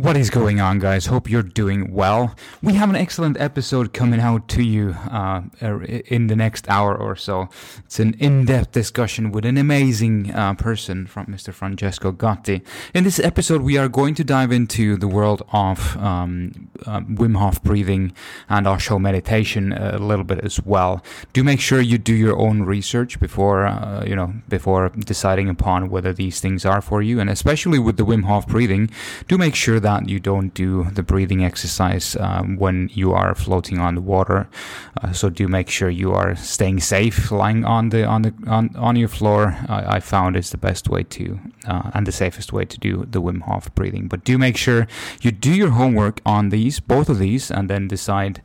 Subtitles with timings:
[0.00, 1.06] What is going on, guys?
[1.06, 2.36] Hope you're doing well.
[2.62, 6.96] We have an excellent episode coming out to you uh, er, in the next hour
[6.96, 7.48] or so.
[7.84, 11.52] It's an in depth discussion with an amazing uh, person from Mr.
[11.52, 12.62] Francesco Gatti.
[12.94, 17.36] In this episode, we are going to dive into the world of um, uh, Wim
[17.36, 18.12] Hof breathing
[18.48, 21.02] and osho meditation a little bit as well.
[21.32, 25.90] Do make sure you do your own research before uh, you know before deciding upon
[25.90, 28.90] whether these things are for you, and especially with the Wim Hof breathing,
[29.26, 33.34] do make sure that that you don't do the breathing exercise um, when you are
[33.34, 34.46] floating on the water.
[35.00, 38.64] Uh, so do make sure you are staying safe, lying on the on the on,
[38.76, 39.42] on your floor.
[39.76, 41.24] I, I found is the best way to
[41.66, 44.08] uh, and the safest way to do the Wim Hof breathing.
[44.08, 44.86] But do make sure
[45.22, 48.42] you do your homework on these, both of these, and then decide.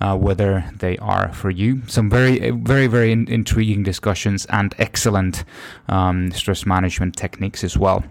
[0.00, 1.80] Uh, whether they are for you.
[1.86, 5.44] Some very, very, very in- intriguing discussions and excellent
[5.88, 8.02] um, stress management techniques as well.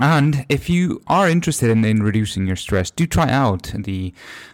[0.00, 4.12] And if you are interested in, in reducing your stress, do try out the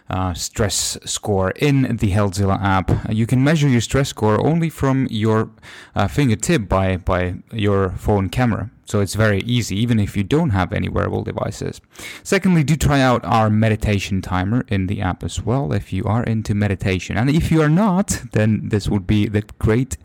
[0.09, 2.91] uh, stress score in the Healthzilla app.
[3.09, 5.51] You can measure your stress score only from your
[5.95, 8.71] uh, fingertip by, by your phone camera.
[8.85, 11.81] So it's very easy, even if you don't have any wearable devices.
[12.23, 16.23] Secondly, do try out our meditation timer in the app as well if you are
[16.23, 17.17] into meditation.
[17.17, 19.97] And if you are not, then this would be the great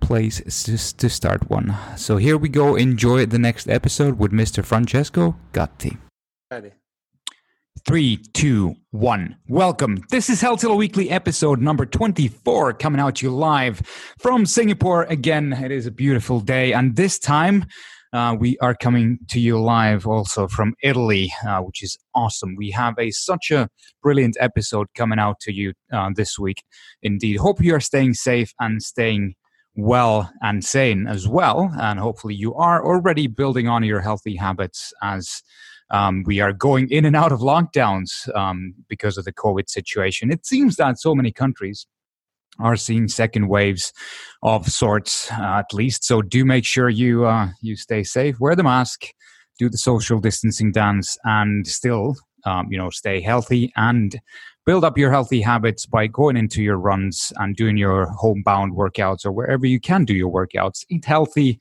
[0.00, 0.40] place
[0.94, 1.76] to start one.
[1.96, 2.76] So here we go.
[2.76, 4.64] Enjoy the next episode with Mr.
[4.64, 5.96] Francesco Gatti.
[6.50, 6.72] Ready.
[7.86, 9.36] Three, two, one.
[9.48, 10.02] Welcome.
[10.10, 13.80] This is Healthzilla Weekly episode number 24 coming out to you live
[14.18, 15.04] from Singapore.
[15.04, 16.72] Again, it is a beautiful day.
[16.72, 17.64] And this time,
[18.12, 22.56] uh, we are coming to you live also from Italy, uh, which is awesome.
[22.56, 23.68] We have a such a
[24.02, 26.62] brilliant episode coming out to you uh, this week.
[27.02, 29.34] Indeed, hope you are staying safe and staying
[29.74, 31.70] well and sane as well.
[31.78, 35.42] And hopefully, you are already building on your healthy habits as.
[35.90, 40.30] Um, we are going in and out of lockdowns um, because of the COVID situation.
[40.30, 41.86] It seems that so many countries
[42.58, 43.92] are seeing second waves
[44.42, 46.04] of sorts, uh, at least.
[46.04, 49.06] So do make sure you uh, you stay safe, wear the mask,
[49.58, 54.18] do the social distancing dance, and still, um, you know, stay healthy and
[54.64, 59.24] build up your healthy habits by going into your runs and doing your homebound workouts
[59.24, 60.84] or wherever you can do your workouts.
[60.90, 61.58] Eat healthy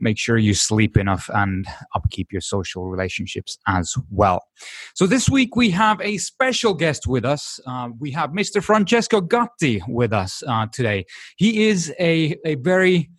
[0.00, 4.42] make sure you sleep enough and upkeep your social relationships as well.
[4.94, 7.60] So this week we have a special guest with us.
[7.66, 8.62] Uh, we have Mr.
[8.62, 11.06] Francesco Gatti with us uh, today.
[11.36, 13.10] He is a, a very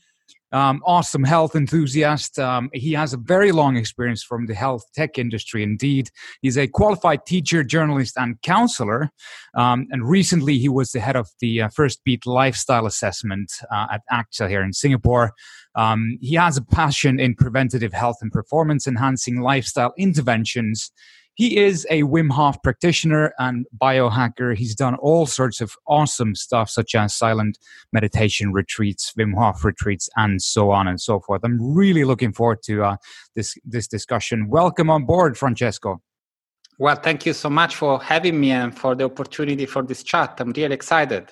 [0.52, 2.40] um, awesome health enthusiast.
[2.40, 5.64] Um, he has a very long experience from the health tech industry.
[5.64, 6.10] Indeed,
[6.42, 9.10] he's a qualified teacher, journalist, and counselor.
[9.56, 14.02] Um, and recently, he was the head of the uh, Firstbeat Lifestyle Assessment uh, at
[14.12, 15.34] Actxa here in Singapore.
[15.80, 20.92] Um, he has a passion in preventative health and performance enhancing lifestyle interventions
[21.40, 24.58] he is a Wim Hof practitioner and biohacker.
[24.58, 27.58] He's done all sorts of awesome stuff, such as silent
[27.94, 31.40] meditation retreats, Wim Hof retreats, and so on and so forth.
[31.46, 32.98] I'm really looking forward to uh,
[33.38, 34.50] this this discussion.
[34.50, 36.02] Welcome on board, Francesco.
[36.78, 40.36] Well, thank you so much for having me and for the opportunity for this chat.
[40.40, 41.30] I'm really excited.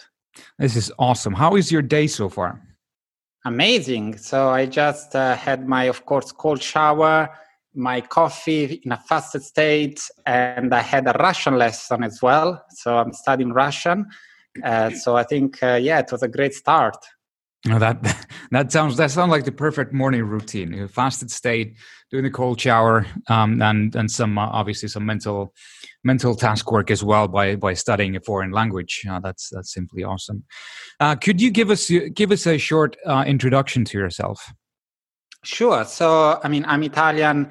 [0.58, 1.34] This is awesome.
[1.34, 2.62] How is your day so far?
[3.46, 4.18] Amazing.
[4.18, 7.30] So I just uh, had my, of course, cold shower
[7.78, 12.66] my coffee in a fasted state, and I had a Russian lesson as well.
[12.72, 14.08] So I'm studying Russian.
[14.64, 16.98] Uh, so I think, uh, yeah, it was a great start.
[17.70, 18.02] Oh, that
[18.52, 20.74] that sounds that sounds like the perfect morning routine.
[20.74, 21.78] A fasted state,
[22.12, 25.54] doing the cold shower, um, and and some uh, obviously some mental
[26.04, 29.06] mental task work as well by by studying a foreign language.
[29.10, 30.44] Uh, that's that's simply awesome.
[31.00, 34.54] Uh, could you give us give us a short uh, introduction to yourself?
[35.44, 35.86] Sure.
[35.86, 37.50] So, I mean, I'm Italian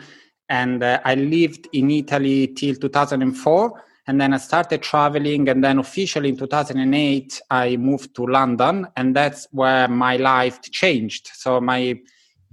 [0.49, 3.83] and uh, I lived in Italy till 2004.
[4.09, 5.49] And then I started traveling.
[5.49, 8.87] And then officially in 2008, I moved to London.
[8.97, 11.31] And that's where my life changed.
[11.33, 11.99] So, my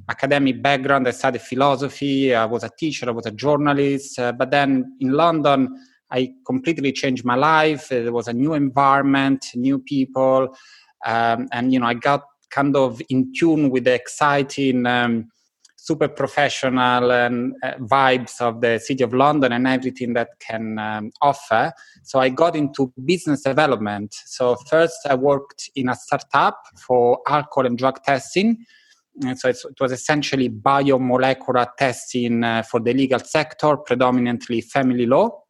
[0.09, 4.19] academic background, I studied philosophy, I was a teacher, I was a journalist.
[4.19, 5.69] Uh, but then in London,
[6.11, 7.89] I completely changed my life.
[7.89, 10.55] There was a new environment, new people.
[11.05, 15.29] Um, and, you know, I got kind of in tune with the exciting um,
[15.75, 21.11] super professional and uh, vibes of the city of London and everything that can um,
[21.21, 21.73] offer.
[22.03, 24.15] So I got into business development.
[24.25, 28.65] So first I worked in a startup for alcohol and drug testing.
[29.21, 35.43] And so it was essentially biomolecular testing uh, for the legal sector, predominantly family law.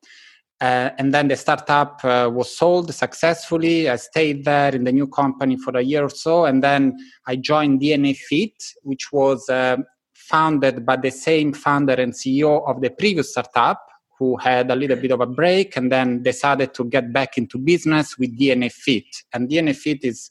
[0.60, 3.90] Uh, and then the startup uh, was sold successfully.
[3.90, 6.46] I stayed there in the new company for a year or so.
[6.46, 6.96] And then
[7.28, 9.78] I joined DNAFit, which was uh,
[10.14, 13.86] founded by the same founder and CEO of the previous startup,
[14.18, 17.58] who had a little bit of a break and then decided to get back into
[17.58, 19.08] business with DNAFit.
[19.34, 20.30] And DNAFit is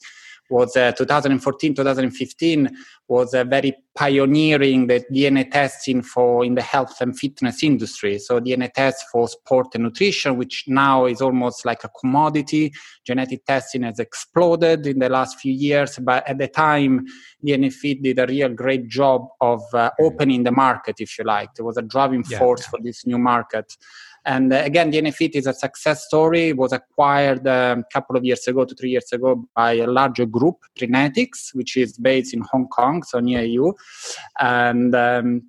[0.53, 2.69] was uh, 2014 2015
[3.07, 8.19] was uh, very pioneering the dna testing for in the health and fitness industry.
[8.19, 12.71] So dna tests for sport and nutrition which now is almost like a commodity.
[13.05, 17.05] Genetic testing has exploded in the last few years but at the time
[17.45, 21.49] dna fit did a real great job of uh, opening the market if you like.
[21.57, 22.37] It was a driving yeah.
[22.37, 23.75] force for this new market
[24.25, 26.49] and uh, again, DNAFit is a success story.
[26.49, 29.87] It was acquired um, a couple of years ago, to three years ago, by a
[29.87, 33.75] larger group, Prenetics, which is based in Hong Kong, so near you.
[34.39, 35.43] And um,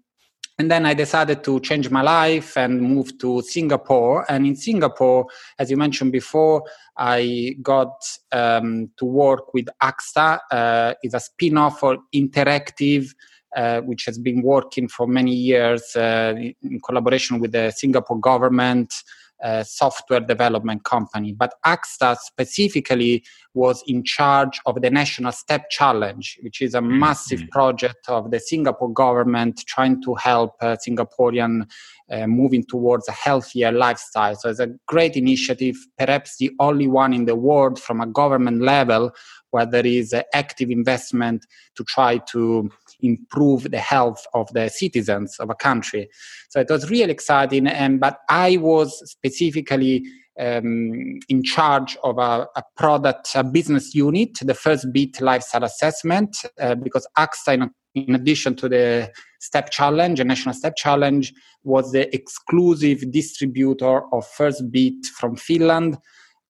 [0.58, 4.24] and then I decided to change my life and move to Singapore.
[4.30, 5.26] And in Singapore,
[5.58, 6.62] as you mentioned before,
[6.96, 7.92] I got
[8.30, 10.38] um, to work with Actxa.
[10.52, 13.08] Uh, it's a spin-off for interactive
[13.56, 18.94] uh, which has been working for many years uh, in collaboration with the Singapore government.
[19.42, 23.22] Uh, software development company, but Actxa specifically
[23.52, 27.00] was in charge of the National Step Challenge, which is a mm-hmm.
[27.00, 31.68] massive project of the Singapore government trying to help uh, Singaporean
[32.10, 34.34] uh, moving towards a healthier lifestyle.
[34.36, 38.62] So it's a great initiative, perhaps the only one in the world from a government
[38.62, 39.12] level
[39.50, 41.46] where there is active investment
[41.76, 42.70] to try to
[43.00, 46.08] improve the health of the citizens of a country.
[46.48, 47.66] So it was really exciting.
[47.66, 50.04] And but I was specifically
[50.38, 56.74] um, in charge of a, a, product, a business unit, the Firstbeat lifestyle assessment, uh,
[56.74, 61.32] because Actxa, in, in, addition to the Step Challenge, a national Step Challenge,
[61.62, 65.98] was the exclusive distributor of Firstbeat from Finland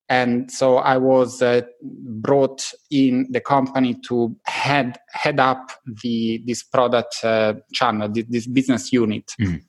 [0.08, 5.70] and so I was uh, brought in the company to head head up
[6.02, 9.32] the this product uh, channel, this, this, business unit.
[9.40, 9.62] Mm.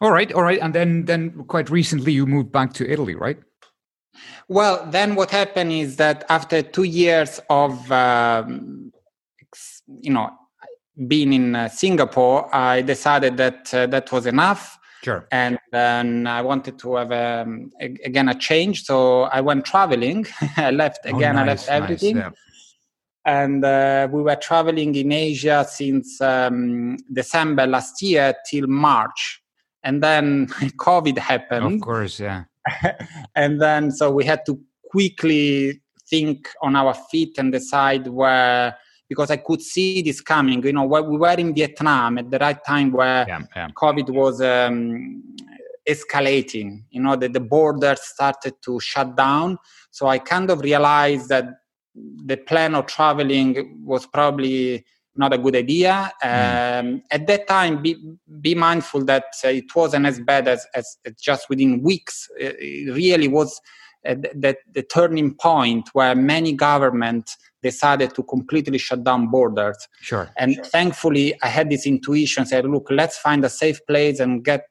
[0.00, 3.38] All right, all right, and then then quite recently you moved back to Italy, right?
[4.48, 8.92] Well, then what happened is that after two years of um,
[9.86, 10.30] you know
[11.06, 15.28] being in uh, Singapore, I decided that uh, that was enough Sure.
[15.30, 20.26] And then I wanted to have um, a, again a change, so I went traveling.
[20.56, 21.38] I left oh, again.
[21.38, 22.16] Oh, nice, I left everything.
[22.16, 22.30] Nice, yeah.
[23.26, 29.42] And uh, we were traveling in Asia since um, December last year till March,
[29.82, 30.46] and then
[30.78, 31.74] COVID happened.
[31.74, 32.44] Of course, yeah.
[33.34, 34.58] and then so we had to
[34.90, 38.74] quickly think on our feet and decide where
[39.08, 40.64] because I could see this coming.
[40.64, 43.68] You know, we were in Vietnam at the right time where yeah, yeah.
[43.76, 45.22] COVID was um,
[45.88, 46.84] escalating.
[46.90, 49.58] You know, that the borders started to shut down.
[49.90, 51.46] So I kind of realized that
[51.94, 54.84] the plan of traveling was probably
[55.16, 56.12] not a good idea.
[56.22, 56.80] Mm.
[56.80, 57.96] Um, at that time, be,
[58.40, 62.28] be mindful that uh, it wasn't as bad as, as, as just within weeks.
[62.38, 63.60] It, it really was
[64.04, 69.88] the, the turning point where many governments decided to completely shut down borders.
[70.00, 70.30] Sure.
[70.36, 70.64] And sure.
[70.64, 74.68] thankfully, I had this intuition said, look, let's find a safe place and get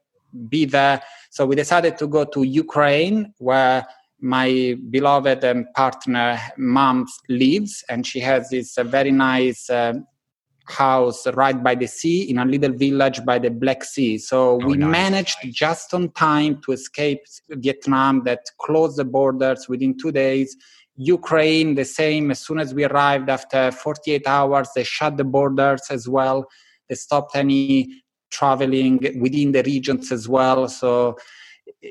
[0.49, 1.01] be there.
[1.29, 3.85] So we decided to go to Ukraine, where
[4.19, 9.93] my beloved and partner mom lives, and she has this uh, very nice uh,
[10.65, 14.17] house right by the sea in a little village by the Black Sea.
[14.17, 14.91] So oh, we nice.
[14.91, 20.55] managed just on time to escape Vietnam that closed the borders within two days.
[20.95, 22.31] Ukraine, the same.
[22.31, 26.45] As soon as we arrived, after 48 hours, they shut the borders as well.
[26.87, 30.67] They stopped any traveling within the regions as well.
[30.67, 31.17] So,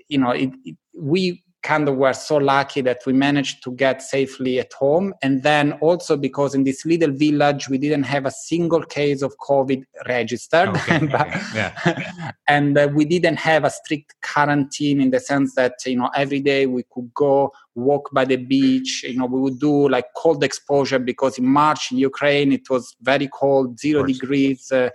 [0.08, 4.02] you know, it, it, we kind of were so lucky that we managed to get
[4.02, 5.14] safely at home.
[5.22, 9.36] And then also because in this little village, we didn't have a single case of
[9.38, 10.70] COVID registered.
[10.70, 11.06] Okay.
[11.12, 12.32] but, yeah.
[12.48, 16.40] and uh, we didn't have a strict quarantine in the sense that, you know, every
[16.40, 19.04] day we could go walk by the beach.
[19.04, 22.96] You know, we would do like cold exposure because in March in Ukraine, it was
[23.00, 24.70] very cold, zero degrees.
[24.72, 24.90] Uh,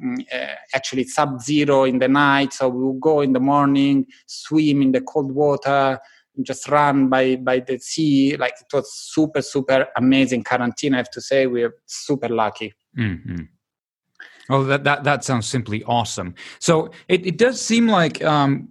[0.00, 4.06] mm, uh, actually sub zero in the night so we would go in the morning
[4.26, 5.98] swim in the cold water
[6.42, 8.36] just run by by the sea.
[8.36, 10.94] Like it was super super amazing quarantine.
[10.94, 12.74] I have to say we're super lucky.
[12.98, 13.44] Mm-hmm.
[14.50, 16.34] Oh, that, that that sounds simply awesome.
[16.58, 18.68] So it, it does seem like um,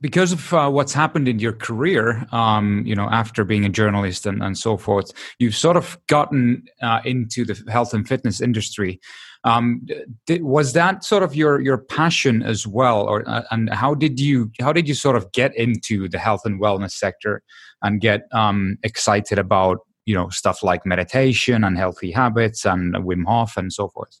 [0.00, 4.26] because of uh, what's happened in your career, um, you know, after being a journalist
[4.26, 9.00] and, and so forth, you've sort of gotten uh, into the health and fitness industry.
[9.44, 9.86] Um,
[10.26, 14.20] did, was that sort of your your passion as well, or uh, and how did
[14.20, 17.42] you how did you sort of get into the health and wellness sector
[17.82, 23.24] and get um, excited about you know stuff like meditation and healthy habits and Wim
[23.26, 24.20] Hof and so forth?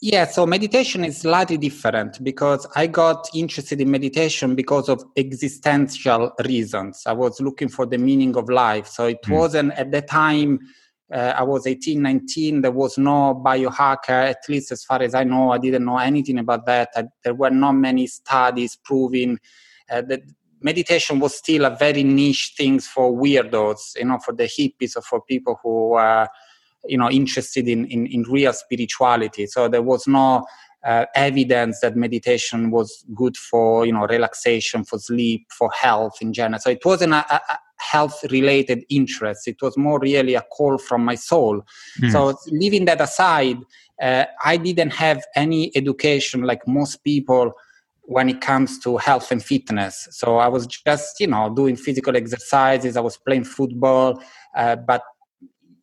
[0.00, 6.32] Yeah, so meditation is slightly different because I got interested in meditation because of existential
[6.44, 7.02] reasons.
[7.04, 8.86] I was looking for the meaning of life.
[8.86, 9.36] So it mm.
[9.36, 10.60] wasn't at the time
[11.12, 15.24] uh, I was 18, 19, there was no biohacker, at least as far as I
[15.24, 15.52] know.
[15.52, 16.90] I didn't know anything about that.
[16.94, 19.38] I, there were not many studies proving
[19.90, 20.20] uh, that
[20.60, 25.02] meditation was still a very niche thing for weirdos, you know, for the hippies or
[25.02, 26.28] for people who were,
[26.84, 29.46] you know, interested in, in, in real spirituality.
[29.46, 30.44] So there was no
[30.84, 36.32] uh, evidence that meditation was good for, you know, relaxation, for sleep, for health in
[36.32, 36.60] general.
[36.60, 39.46] So it wasn't a, a, health related interests.
[39.46, 41.62] It was more really a call from my soul.
[42.00, 42.12] Mm.
[42.12, 43.58] So, leaving that aside,
[44.00, 47.52] uh, I didn't have any education like most people
[48.02, 50.08] when it comes to health and fitness.
[50.10, 54.22] So, I was just, you know, doing physical exercises, I was playing football,
[54.56, 55.02] uh, but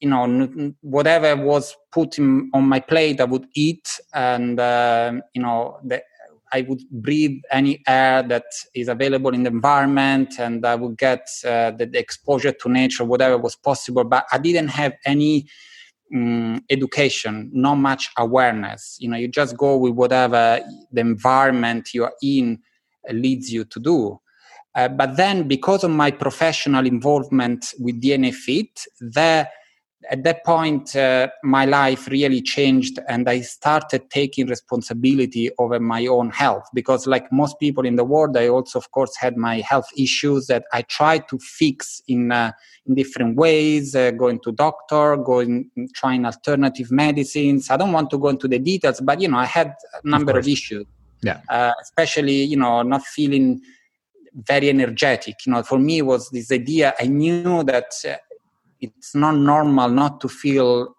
[0.02, 5.42] you know whatever was put in, on my plate i would eat and uh, you
[5.42, 6.02] know the,
[6.56, 11.28] I would breathe any air that is available in the environment and I would get
[11.44, 14.06] uh, the, the, exposure to nature, whatever was possible.
[14.06, 15.48] But I didn't have any
[16.16, 18.98] um, education, not much awareness.
[19.02, 20.62] You know, you just go with whatever
[20.94, 22.60] the environment you are in
[23.12, 24.20] leads you to do.
[24.76, 29.50] Uh, but then, because of my professional involvement with DNAFit, there
[30.10, 36.06] at that point, uh, my life really changed, and I started taking responsibility over my
[36.08, 36.68] own health.
[36.74, 40.48] Because, like most people in the world, I also, of course, had my health issues
[40.48, 42.52] that I tried to fix in uh,
[42.86, 43.96] in different ways.
[43.96, 47.70] Uh, going to doctor, going trying alternative medicines.
[47.70, 50.32] I don't want to go into the details, but you know, I had a number
[50.32, 50.86] of, of issues.
[51.22, 53.62] Yeah, uh, especially you know, not feeling
[54.36, 55.46] very energetic.
[55.46, 56.94] You know, for me, was this idea.
[57.00, 58.16] I knew that uh,
[58.82, 60.96] it's not normal not to feel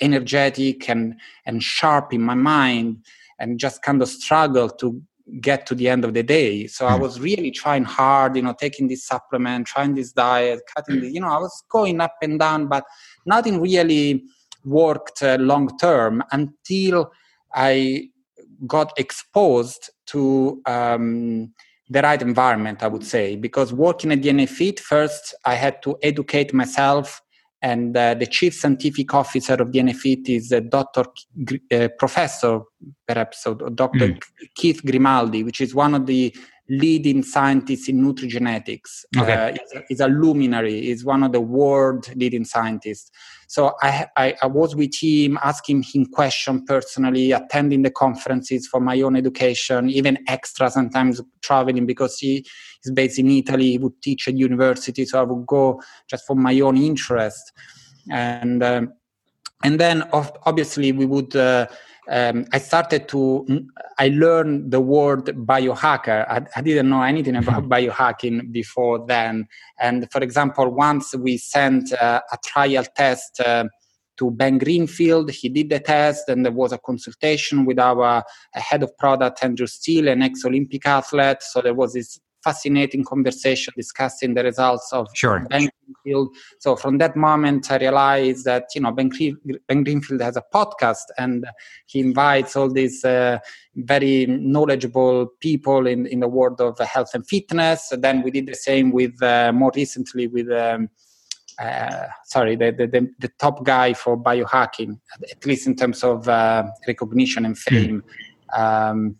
[0.00, 1.14] energetic and
[1.46, 3.04] and sharp in my mind
[3.38, 5.00] and just kind of struggle to
[5.40, 7.02] get to the end of the day so i hmm.
[7.02, 11.20] was really trying hard you know taking this supplement trying this diet cutting this you
[11.20, 12.84] know i was going up and down but
[13.24, 14.22] nothing really
[14.64, 17.10] worked uh, long term until
[17.54, 18.08] i
[18.66, 21.52] got exposed to um,
[21.94, 26.52] the right environment, I would say, because working at DNAFit, first I had to educate
[26.52, 27.22] myself,
[27.62, 31.04] and uh, the chief scientific officer of DNAFit is uh, Dr.
[31.72, 32.60] uh, Professor,
[33.06, 34.08] perhaps, so Dr.
[34.08, 34.22] Mm.
[34.56, 36.34] Keith Grimaldi, which is one of the
[36.68, 39.04] leading scientists in nutrigenetics.
[39.16, 39.32] Okay.
[39.32, 40.80] Uh, he's, a, he's, a, luminary.
[40.80, 43.10] He's one of the world leading scientists.
[43.48, 48.80] So I, I, I was with him, asking him questions personally, attending the conferences for
[48.80, 52.46] my own education, even extra sometimes traveling because he
[52.84, 53.72] is based in Italy.
[53.72, 57.52] He would teach at university, so I would go just for my own interest.
[58.10, 58.92] And um,
[59.62, 61.34] and then obviously we would.
[61.34, 61.66] Uh,
[62.08, 63.46] um, I started to,
[63.98, 66.26] I learned the word biohacker.
[66.28, 69.46] I, I didn't know anything about biohacking before then.
[69.80, 73.64] And for example, once we sent uh, a trial test uh,
[74.16, 75.30] to Ben Greenfield.
[75.30, 79.66] He did the test, and there was a consultation with our head of product, Andrew
[79.66, 81.42] Steele, an ex Olympic athlete.
[81.42, 85.46] So there was this fascinating conversation discussing the results of sure.
[85.48, 86.36] Ben Greenfield.
[86.58, 89.10] So from that moment, I realized that you know Ben,
[89.68, 91.46] ben Greenfield has a podcast, and
[91.86, 93.38] he invites all these uh,
[93.74, 97.90] very knowledgeable people in in the world of health and fitness.
[97.90, 100.50] And then we did the same with uh, more recently with.
[100.50, 100.90] Um,
[101.56, 104.98] uh, sorry, the, the, the, top guy for biohacking,
[105.30, 107.74] at least in terms of uh, recognition and hmm.
[107.74, 108.02] fame.
[108.56, 108.90] Mm.
[108.90, 109.16] Um,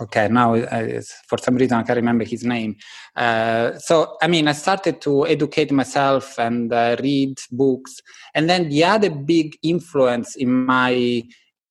[0.00, 2.76] okay now uh, for some reason i can't remember his name.
[3.14, 8.00] Uh, so i mean i started to educate myself and uh, read books.
[8.34, 11.22] And then the other big influence in my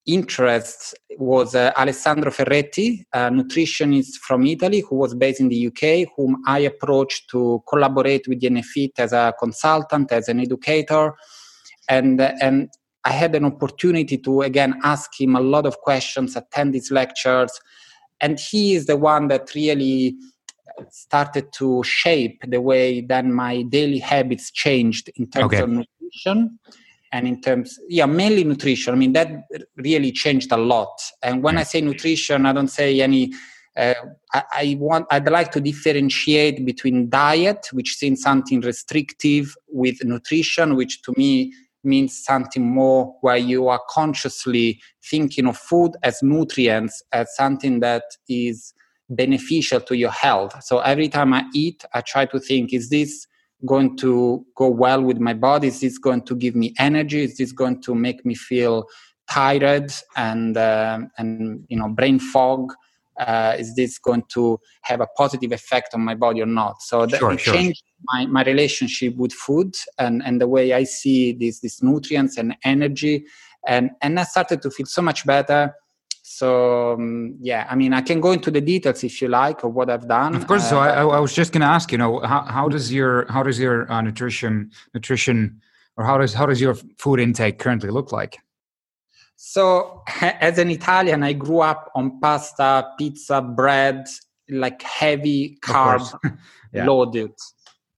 [0.06, 6.08] interests was uh, alessandro ferretti a nutritionist from italy who was based in the uk
[6.16, 11.14] whom i approached to collaborate with dna fit as a consultant as an educator.
[11.88, 12.70] And and
[13.04, 17.52] i had an opportunity to again ask him a lot of questions attend his lectures
[18.22, 20.16] and he is the one that really
[20.90, 25.62] started to shape the way then my daily habits changed in terms okay.
[25.62, 26.60] of nutrition
[27.12, 28.94] and in terms yeah mainly nutrition.
[28.94, 29.30] I mean that
[29.78, 31.02] really changed a lot.
[31.24, 33.32] And when i say nutrition i don't say any
[33.78, 33.94] uh,
[34.34, 40.76] I, I, want i'd like to differentiate between diet which seems something restrictive with nutrition
[40.76, 41.54] which to me
[41.86, 48.04] means something more where you are consciously thinking of food as nutrients, as something that
[48.28, 48.74] is
[49.10, 50.64] beneficial to your health.
[50.64, 53.28] So every time I eat, I try to think, is this
[53.66, 55.68] going to go well with my body?
[55.68, 57.24] Is this going to give me energy?
[57.24, 58.88] Is this going to make me feel
[59.30, 62.74] tired and uh, and you know brain fog
[63.20, 66.82] uh, is this going to have a positive effect on my body or not?
[66.82, 67.54] So that sure, sure.
[67.54, 72.38] changed my, my relationship with food and, and the way i see these these nutrients
[72.38, 73.26] and energy.
[73.68, 75.74] And and i started to feel so much better.
[76.22, 79.74] So um, yeah i mean i can go into the details if you like of
[79.74, 80.64] what i've done of course.
[80.64, 83.32] Uh, so I, I, was just going to ask you know how, how does your
[83.32, 85.62] how does your uh, nutrition nutrition
[85.98, 88.40] or how does how does your food intake currently look like
[89.48, 94.08] so, as an Italian, I grew up on pasta, pizza, bread,
[94.50, 96.02] like heavy carb
[96.74, 96.86] yeah.
[96.88, 97.32] loaded.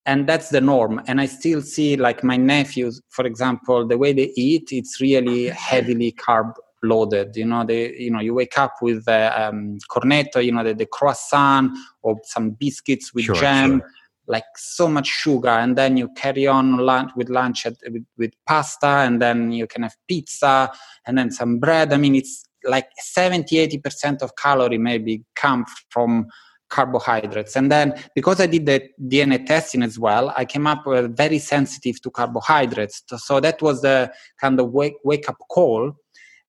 [0.06, 1.01] And that's the norm.
[1.08, 5.48] And I still see, like my nephews, for example, the way they eat, it's really
[5.48, 7.38] heavily carb loaded.
[7.38, 10.74] You know, they, you know, you wake up with uh, um, cornetto, you know, the,
[10.74, 13.80] the, croissant or some biscuits with sure, jam.
[13.80, 13.89] Sure
[14.27, 18.34] like so much sugar and then you carry on lunch with lunch at, with, with
[18.46, 20.72] pasta and then you can have pizza
[21.05, 21.93] and then some bread.
[21.93, 26.27] I mean it's like 70 80% of calorie maybe come from
[26.69, 27.55] carbohydrates.
[27.55, 31.39] And then because i did the dna testing as well i came up with very
[31.39, 33.03] sensitive to carbohydrates.
[33.17, 35.93] So that was the kind of wake, wake up call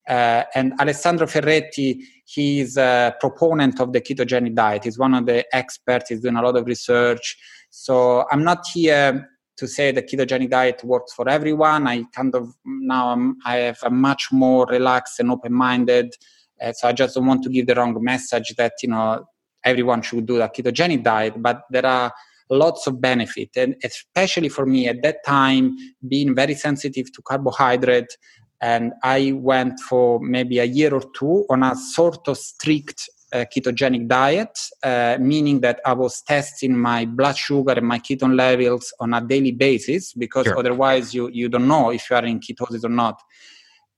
[0.09, 4.85] uh, and Alessandro Ferretti, he's a proponent of the ketogenic diet.
[4.85, 6.09] He's one of the experts.
[6.09, 7.37] He's doing a lot of research.
[7.71, 11.87] So I'm not here to say the ketogenic diet works for everyone.
[11.87, 16.15] I kind of now I'm, i have a much more relaxed and open-minded.
[16.61, 19.27] Uh, so I just don't want to give the wrong message that you know
[19.65, 22.13] everyone should do a ketogenic diet, but there are
[22.51, 25.77] lots of benefit, and especially for me at that time,
[26.09, 28.17] being very sensitive to carbohydrate.
[28.61, 33.45] And I went for maybe a year or two on a sort of strict uh,
[33.55, 38.93] ketogenic diet, uh, meaning that I was testing my blood sugar and my ketone levels
[39.01, 40.59] on a daily basis because sure.
[40.59, 43.21] otherwise you, you don't know if you are in ketosis or not.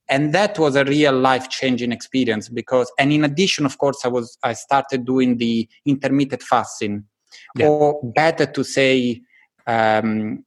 [0.09, 4.09] And that was a real life changing experience because, and in addition, of course, I
[4.09, 7.05] was, I started doing the intermittent fasting
[7.55, 7.67] yeah.
[7.67, 9.21] or better to say,
[9.65, 10.43] um,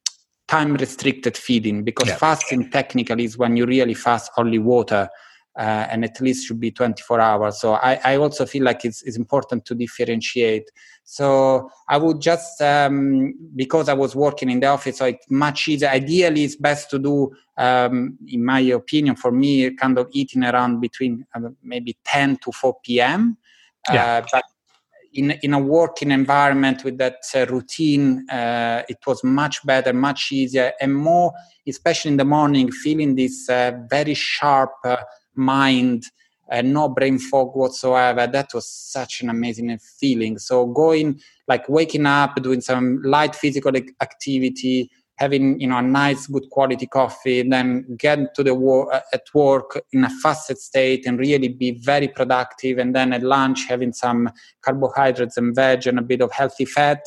[0.55, 2.15] time restricted feeding because yeah.
[2.15, 5.09] fasting technically is when you really fast only water
[5.57, 7.59] uh, and at least should be 24 hours.
[7.59, 10.69] So I, I also feel like it's, it's important to differentiate.
[11.03, 15.67] So I would just, um, because I was working in the office, so it's much
[15.67, 15.89] easier.
[15.89, 20.79] Ideally, it's best to do, um, in my opinion, for me, kind of eating around
[20.81, 23.37] between uh, maybe 10 to 4 p.m.
[23.91, 24.17] Yeah.
[24.17, 24.43] Uh, but
[25.15, 30.31] in, in a working environment with that uh, routine, uh, it was much better, much
[30.31, 31.33] easier, and more,
[31.67, 34.97] especially in the morning, feeling this uh, very sharp uh,
[35.35, 36.03] mind
[36.49, 38.27] and no brain fog whatsoever.
[38.27, 40.37] That was such an amazing feeling.
[40.37, 46.27] So going like waking up doing some light physical activity having you know a nice
[46.27, 51.05] good quality coffee then get to the work uh, at work in a fasted state
[51.05, 52.77] and really be very productive.
[52.77, 54.29] And then at lunch having some
[54.61, 57.05] carbohydrates and veg and a bit of healthy fat.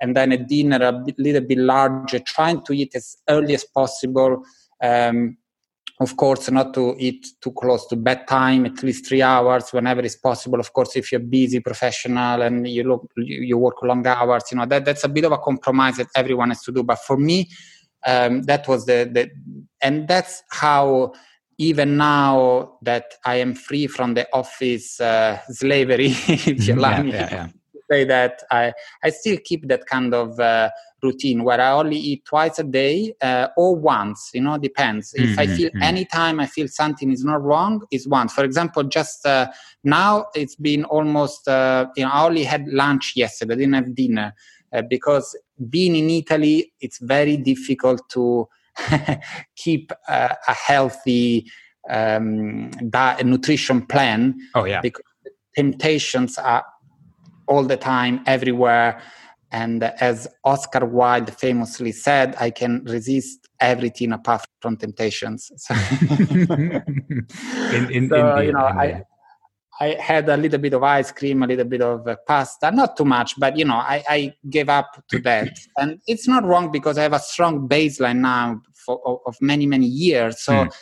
[0.00, 3.64] And then at dinner a bit, little bit larger trying to eat as early as
[3.64, 4.42] possible
[4.82, 5.36] um,
[6.00, 10.16] of course not to eat too close to bedtime at least three hours whenever is
[10.16, 10.60] possible.
[10.60, 14.58] Of course if you're a busy professional and you look you work long hours you
[14.58, 16.82] know that that's a bit of a compromise that everyone has to do.
[16.82, 17.48] But for me
[18.06, 19.30] um, that was the, the
[19.82, 21.12] and that's how
[21.58, 27.48] even now that i am free from the office uh, slavery if you yeah, yeah.
[27.90, 28.72] Say that i
[29.02, 30.70] i still keep that kind of uh,
[31.02, 35.12] routine where I only eat twice a day uh, or once, you know, depends.
[35.14, 35.40] If mm-hmm.
[35.40, 35.82] I feel mm-hmm.
[35.82, 38.32] anytime I feel something is not wrong, is once.
[38.32, 39.48] For example, just uh,
[39.84, 43.94] now it's been almost, uh, you know, I only had lunch yesterday, I didn't have
[43.94, 44.34] dinner
[44.72, 45.36] uh, because
[45.68, 48.48] being in Italy, it's very difficult to
[49.56, 51.50] keep a healthy
[51.88, 54.36] um, diet, nutrition plan.
[54.54, 54.80] Oh, yeah.
[54.80, 55.02] Because
[55.56, 56.64] temptations are
[57.48, 59.00] all the time, everywhere
[59.50, 65.50] and as Oscar Wilde famously said, I can resist everything apart from temptations.
[65.68, 65.74] So,
[67.74, 69.02] in, in, so you know, I,
[69.80, 72.96] I had a little bit of ice cream, a little bit of uh, pasta, not
[72.96, 75.58] too much, but you know, I, I gave up to that.
[75.76, 79.66] and it's not wrong because I have a strong baseline now for, of, of many,
[79.66, 80.42] many years.
[80.42, 80.72] So mm.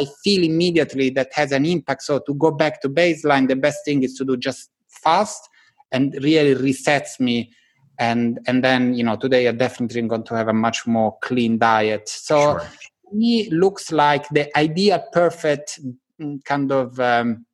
[0.00, 2.02] I feel immediately that has an impact.
[2.02, 5.48] So to go back to baseline, the best thing is to do just fast
[5.92, 7.52] and really resets me.
[7.98, 11.18] And and then you know today i definitely am going to have a much more
[11.20, 12.08] clean diet.
[12.08, 12.68] So sure.
[13.12, 15.78] me looks like the ideal perfect
[16.20, 17.44] mm, kind of um,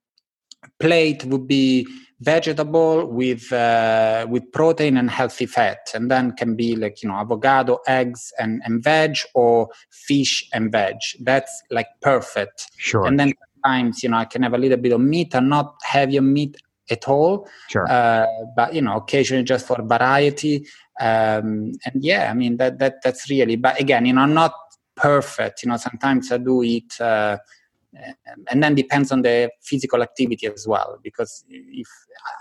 [0.79, 1.87] plate would be
[2.20, 7.16] vegetable with uh, with protein and healthy fat and then can be like you know
[7.16, 10.96] avocado eggs and, and veg or fish and veg.
[11.20, 12.70] That's like perfect.
[12.77, 13.07] Sure.
[13.07, 13.33] And then
[13.66, 16.57] sometimes you know i can have a little bit of meat and not heavy meat
[16.90, 17.87] at all Sure.
[17.90, 20.66] uh, but you know occasionally just for variety
[21.01, 24.53] um, and yeah i mean that that that's really but again you know i'm not
[24.96, 27.37] perfect you know sometimes i do eat uh,
[28.49, 31.88] and then depends on the physical activity as well because if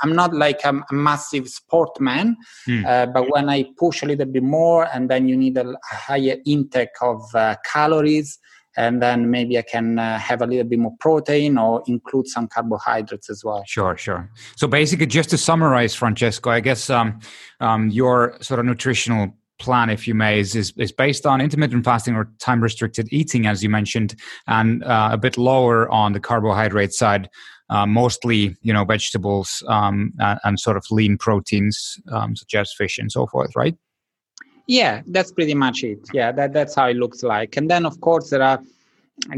[0.01, 2.85] i'm not like a, a massive sportman Hmm.
[2.85, 5.95] uh, but when i push a little bit more and then you need a, a
[5.95, 8.39] higher intake of uh, calories
[8.77, 12.47] and then maybe i can uh, have a little bit more protein or include some
[12.47, 14.29] carbohydrates as well Sure, sure.
[14.55, 17.19] So basically, just to summarize, Francesco, I guess um,
[17.59, 21.83] um, your sort of nutritional plan, if you may, is, is, is based on intermittent
[21.83, 24.15] fasting or time restricted eating, as you mentioned,
[24.47, 27.29] and uh, a bit lower on the carbohydrate side.
[27.67, 32.71] Uh, mostly, you know, vegetables um, and, and sort of lean proteins, um, such as
[32.71, 33.75] fish and so forth, right?
[34.67, 35.99] Yeah, that's pretty much it.
[36.13, 37.57] Yeah, that, that's how it looks like.
[37.57, 38.61] And then, of course, there are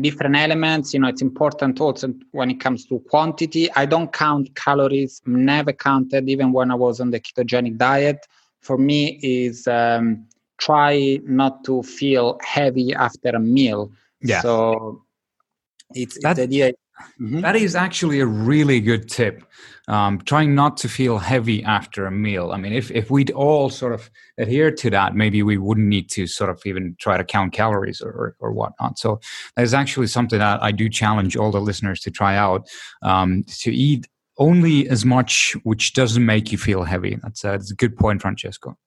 [0.01, 0.93] different elements.
[0.93, 3.69] You know, it's important also when it comes to quantity.
[3.75, 8.25] I don't count calories, never counted, even when I was on the ketogenic diet.
[8.61, 10.25] For me, is um,
[10.57, 13.91] try not to feel heavy after a meal.
[14.21, 14.41] Yeah.
[14.41, 15.03] So
[15.93, 16.73] it's, That- it's the idea.
[17.19, 17.41] Mhm.
[17.41, 19.43] That is actually a really good tip.
[19.89, 22.51] Um, trying not to feel heavy after a meal.
[22.51, 26.09] I mean, if, if we'd all sort of adhere to that, maybe we wouldn't need
[26.09, 28.99] to sort of even try to count calories or, or, whatnot.
[28.99, 29.21] So
[29.55, 32.67] there's actually something that I do challenge all the listeners to try out
[33.01, 34.07] um, to eat
[34.37, 37.17] only as much which doesn't make you feel heavy.
[37.23, 38.77] That's a, that's a good point, Francesco.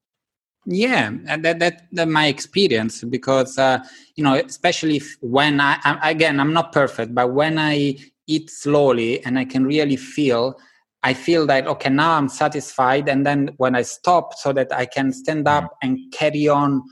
[0.67, 3.79] Yeah, that, that that my experience because uh,
[4.15, 7.97] you know, especially if when I I'm, again I'm not perfect, but when I
[8.27, 10.59] eat slowly and I can really feel,
[11.03, 14.85] I feel that okay now I'm satisfied, and then when I stop, so that I
[14.85, 16.83] can stand up and carry on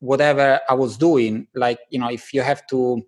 [0.00, 1.46] whatever I was doing.
[1.54, 3.02] Like you know, if you have to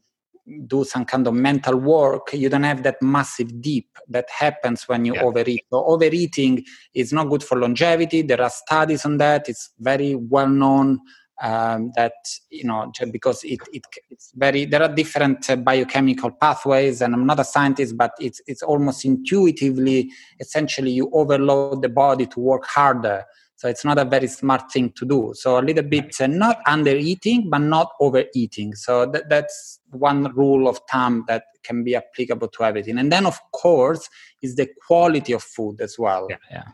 [0.67, 5.05] do some kind of mental work, you don't have that massive dip that happens when
[5.05, 5.23] you Yeah.
[5.25, 5.65] overeat.
[5.71, 8.23] So overeating is not good for longevity.
[8.23, 9.49] There are studies on that.
[9.49, 11.01] It's very well known
[11.43, 12.13] um, that
[12.51, 17.27] you know because it, it it's very there are different uh, biochemical pathways, and I'm
[17.27, 22.67] not a scientist, but it's it's almost intuitively essentially you overload the body to work
[22.67, 23.25] harder.
[23.61, 25.35] So it's not a very smart thing to do.
[25.35, 28.75] So a little bit uh, not under eating, but not overeating.
[28.75, 32.97] So that, that's one rule of thumb that can be applicable to everything.
[32.97, 34.09] And then, of course,
[34.41, 36.29] is the quality of food as well.
[36.31, 36.65] Yeah,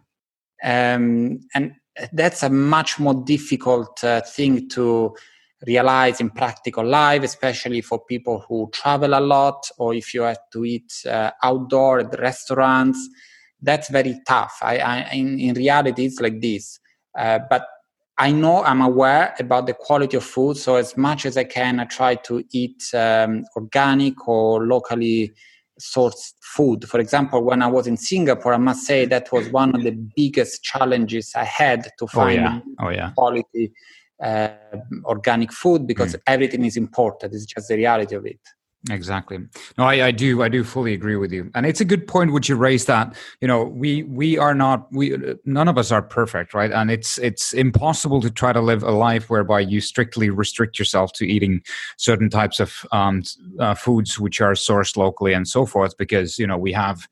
[0.62, 0.94] yeah.
[0.94, 1.72] Um, and
[2.12, 5.12] that's a much more difficult uh, thing to
[5.66, 10.38] realize in practical life, especially for people who travel a lot or if you have
[10.52, 13.08] to eat uh, outdoor at restaurants.
[13.66, 14.54] That's very tough.
[14.62, 16.78] I, I in, in reality, it's like this.
[17.18, 17.66] Uh, but
[18.18, 20.56] I know I'm aware about the quality of food.
[20.56, 25.32] So as much as I can, I try to eat um, organic or locally
[25.78, 26.88] sourced food.
[26.88, 29.92] For example, when I was in Singapore, I must say that was one of the
[30.16, 32.60] biggest challenges I had to Oh, find yeah.
[32.80, 33.10] Oh, yeah.
[33.14, 33.72] quality
[34.22, 34.48] uh,
[35.04, 37.34] organic food because everything is imported.
[37.34, 38.40] It's just the reality of it.
[38.88, 39.38] Exactly.
[39.78, 40.42] No, I, I do.
[40.42, 42.86] I do fully agree with you, and it's a good point which you raised.
[42.86, 46.70] That you know, we we are not we none of us are perfect, right?
[46.70, 51.12] And it's it's impossible to try to live a life whereby you strictly restrict yourself
[51.14, 51.62] to eating
[51.96, 53.24] certain types of um,
[53.58, 57.08] uh, foods which are sourced locally and so forth, because you know we have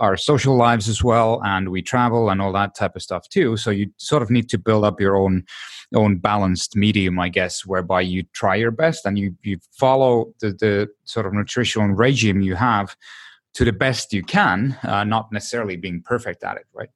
[0.00, 3.56] our social lives as well, and we travel and all that type of stuff too.
[3.56, 5.44] So you sort of need to build up your own
[5.94, 10.50] own balanced medium, I guess, whereby you try your best and you you follow the
[10.52, 12.96] the sort of nutritional regime you have
[13.54, 16.88] to the best you can, uh, not necessarily being perfect at it, right?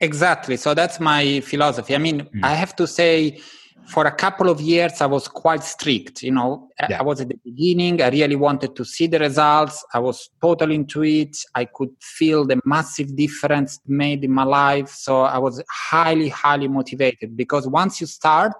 [0.00, 0.56] Exactly.
[0.56, 1.94] So that's my philosophy.
[1.94, 2.44] I mean, Mm.
[2.44, 3.40] I have to say,
[3.86, 6.22] for a couple of years, I was quite strict.
[6.22, 7.00] You know, I- Yeah.
[7.00, 8.00] I was at the beginning.
[8.02, 9.84] I really wanted to see the results.
[9.92, 11.36] I was totally into it.
[11.54, 14.88] I could feel the massive difference made in my life.
[14.90, 18.54] So I was highly, highly motivated because once you start,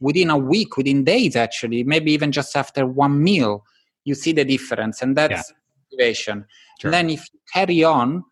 [0.00, 3.64] within a week, within days, actually, maybe even just after one meal,
[4.04, 5.52] you see the difference, and that's
[5.92, 6.46] motivation.
[6.80, 6.88] Sure.
[6.88, 8.24] And then if you carry on,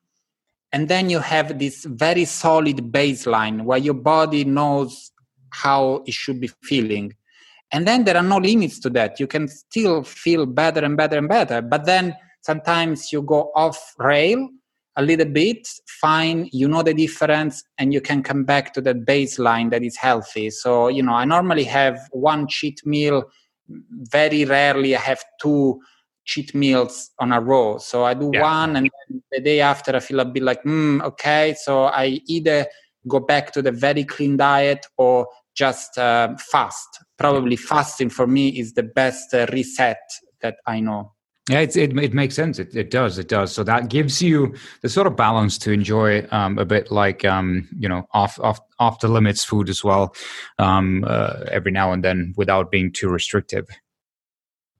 [0.72, 5.12] and then you have this very solid baseline where your body knows
[5.50, 7.12] how it should be feeling
[7.72, 11.18] and then there are no limits to that you can still feel better and better
[11.18, 14.48] and better but then sometimes you go off rail
[14.96, 15.68] a little bit
[16.00, 19.96] fine you know the difference and you can come back to that baseline that is
[19.96, 23.22] healthy so you know i normally have one cheat meal
[23.68, 25.78] very rarely i have two
[26.28, 27.78] cheat meals on a row.
[27.78, 28.40] So I do Yeah.
[28.40, 31.56] one, and then the day after I feel a bit like, hmm, okay.
[31.58, 32.66] So I either
[33.06, 36.88] go back to the very clean diet or just uh, fast.
[37.18, 40.00] Probably fasting for me is the best uh, reset
[40.40, 41.12] that I know.
[41.48, 42.58] Yeah, it, it makes sense.
[42.58, 43.18] It, it does.
[43.18, 43.54] It does.
[43.54, 47.66] So that gives you the sort of balance to enjoy um, a bit like um,
[47.78, 50.14] you know off off off the limits food as well
[50.58, 53.66] um, uh, every now and then without being too restrictive.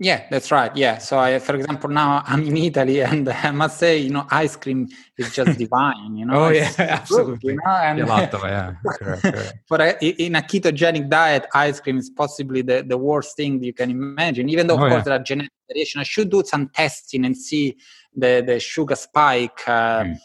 [0.00, 0.74] Yeah, that's right.
[0.76, 0.98] Yeah.
[0.98, 4.54] So, I, for example, now I'm in Italy, and I must say, you know, ice
[4.54, 6.16] cream is just divine.
[6.16, 6.44] You know.
[6.44, 7.54] oh yeah, absolutely.
[7.54, 7.70] Good, you know?
[7.72, 8.74] and, Gelato, yeah.
[8.87, 9.54] Correct, correct.
[9.68, 13.72] but uh, in a ketogenic diet, ice cream is possibly the, the worst thing you
[13.72, 14.48] can imagine.
[14.48, 15.04] Even though, of oh, course, yeah.
[15.04, 16.00] there are genetic variation.
[16.00, 17.76] I should do some testing and see
[18.14, 19.66] the the sugar spike.
[19.66, 20.18] Uh, mm.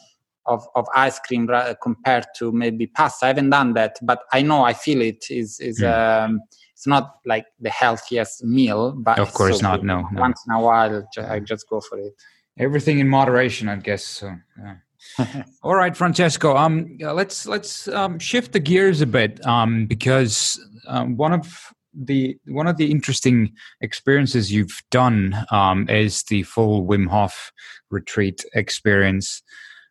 [0.45, 1.49] Of, of ice cream
[1.81, 3.23] compared to maybe pasta.
[3.23, 6.25] I haven't done that, but I know I feel it is is mm.
[6.25, 6.41] um,
[6.83, 9.85] it's not like the healthiest meal, but of course so not.
[9.85, 12.13] No, no, once in a while, I just go for it.
[12.59, 14.03] Everything in moderation, I guess.
[14.03, 15.43] So, yeah.
[15.63, 16.57] all right, Francesco.
[16.57, 19.45] Um, let's let's um, shift the gears a bit.
[19.47, 21.57] Um, because um, one of
[21.93, 27.53] the one of the interesting experiences you've done um, is the full Wim Hof
[27.91, 29.41] retreat experience.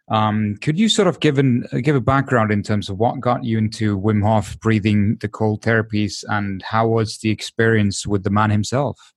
[0.09, 3.45] Um, could you sort of give an give a background in terms of what got
[3.45, 8.31] you into Wim Hof breathing, the cold therapies, and how was the experience with the
[8.31, 9.15] man himself?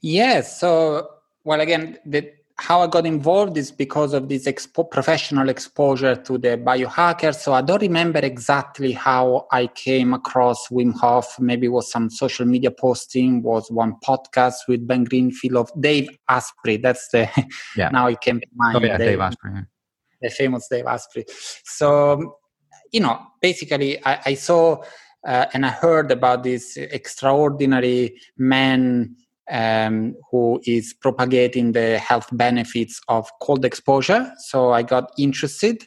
[0.00, 0.58] Yes.
[0.58, 1.08] So,
[1.44, 6.38] well, again, the, how I got involved is because of this expo- professional exposure to
[6.38, 7.34] the biohacker.
[7.34, 11.38] So I don't remember exactly how I came across Wim Hof.
[11.38, 16.08] Maybe it was some social media posting, was one podcast with Ben Greenfield of Dave
[16.28, 16.76] Asprey.
[16.78, 17.28] That's the
[17.76, 17.88] yeah.
[17.92, 18.76] now it came to mind.
[18.76, 19.52] Oh yeah, Dave, Dave Asprey.
[19.54, 19.62] Yeah
[20.22, 21.24] the famous Dave Asprey.
[21.64, 22.38] So,
[22.92, 24.82] you know, basically, I, I saw
[25.26, 29.16] uh, and I heard about this extraordinary man
[29.50, 34.32] um, who is propagating the health benefits of cold exposure.
[34.38, 35.86] So I got interested.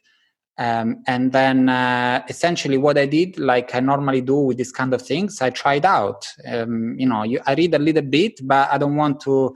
[0.57, 4.93] Um, and then uh, essentially what I did, like I normally do with this kind
[4.93, 6.25] of things, I tried out.
[6.47, 9.53] Um, you know, you, I read a little bit, but I don't want to,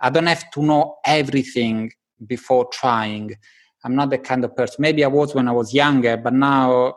[0.00, 1.92] I don't have to know everything
[2.26, 3.36] before trying.
[3.84, 4.76] I'm not the kind of person.
[4.80, 6.94] Maybe I was when I was younger, but now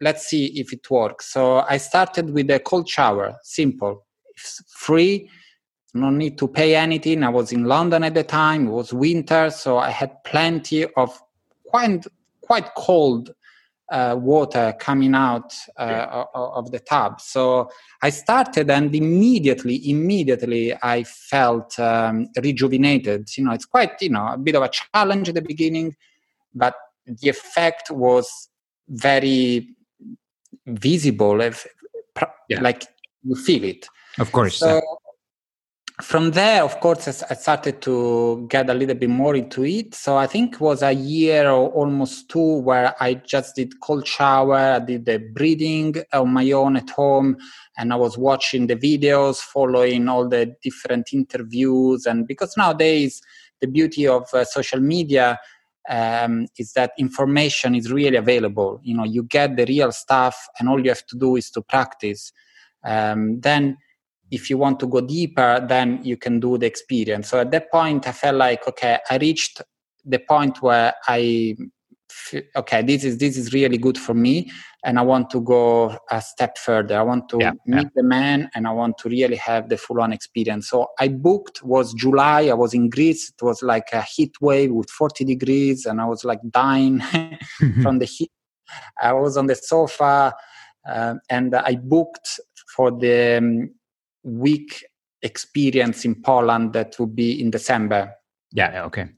[0.00, 1.32] let's see if it works.
[1.32, 5.30] So I started with a cold shower, simple, it's free,
[5.94, 7.22] no need to pay anything.
[7.22, 11.20] I was in London at the time, it was winter, so I had plenty of
[11.66, 12.06] quite
[12.40, 13.34] quite cold
[13.92, 17.20] uh, water coming out uh, of the tub.
[17.20, 17.68] So
[18.00, 23.28] I started, and immediately, immediately, I felt um, rejuvenated.
[23.36, 25.94] You know, it's quite, you know, a bit of a challenge at the beginning,
[26.54, 26.74] but
[27.06, 28.48] the effect was
[28.88, 29.68] very
[30.66, 31.40] visible.
[31.40, 31.66] If,
[32.48, 32.60] yeah.
[32.60, 32.84] Like
[33.22, 33.86] you feel it.
[34.18, 34.56] Of course.
[34.56, 34.80] So,
[36.02, 39.94] from there, of course, I started to get a little bit more into it.
[39.94, 44.06] So I think it was a year or almost two where I just did cold
[44.06, 44.54] shower.
[44.56, 47.36] I did the breathing on my own at home,
[47.78, 52.04] and I was watching the videos, following all the different interviews.
[52.06, 53.22] And because nowadays
[53.60, 55.38] the beauty of uh, social media
[55.88, 58.80] um, is that information is really available.
[58.82, 61.62] You know, you get the real stuff, and all you have to do is to
[61.62, 62.32] practice.
[62.84, 63.78] Um, then
[64.32, 67.28] if you want to go deeper, then you can do the experience.
[67.28, 69.60] So at that point, I felt like, okay, I reached
[70.06, 71.54] the point where I,
[72.56, 74.50] okay, this is this is really good for me,
[74.84, 76.98] and I want to go a step further.
[76.98, 77.90] I want to yeah, meet yeah.
[77.94, 80.70] the man, and I want to really have the full-on experience.
[80.70, 82.46] So I booked was July.
[82.46, 83.28] I was in Greece.
[83.28, 87.00] It was like a heat wave with 40 degrees, and I was like dying
[87.82, 88.30] from the heat.
[89.02, 90.32] I was on the sofa,
[90.88, 92.40] uh, and I booked
[92.74, 93.74] for the um,
[94.22, 94.84] week
[95.22, 98.14] experience in Poland that would be in December.
[98.52, 99.08] Yeah, okay.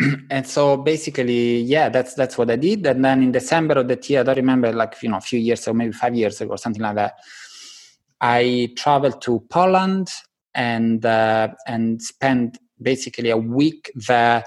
[0.30, 2.86] and so basically, yeah, that's that's what I did.
[2.86, 5.38] And then in December of that year, I don't remember, like you know, a few
[5.38, 7.14] years ago, maybe five years ago, or something like that.
[8.20, 10.08] I traveled to Poland
[10.54, 14.44] and uh, and spent basically a week there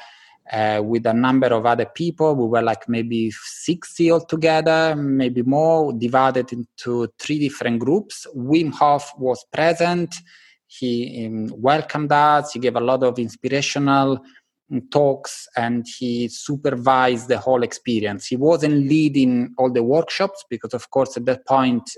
[0.51, 2.36] uh, with a number of other people.
[2.36, 8.25] We were like maybe 60 altogether, maybe more, divided into three different groups.
[8.36, 10.15] Wim Hof was present.
[10.67, 12.53] He um, welcomed us.
[12.53, 14.19] He gave a lot of inspirational
[14.71, 18.27] um, talks and he supervised the whole experience.
[18.27, 21.89] He wasn't leading all the workshops because, of course, at that point,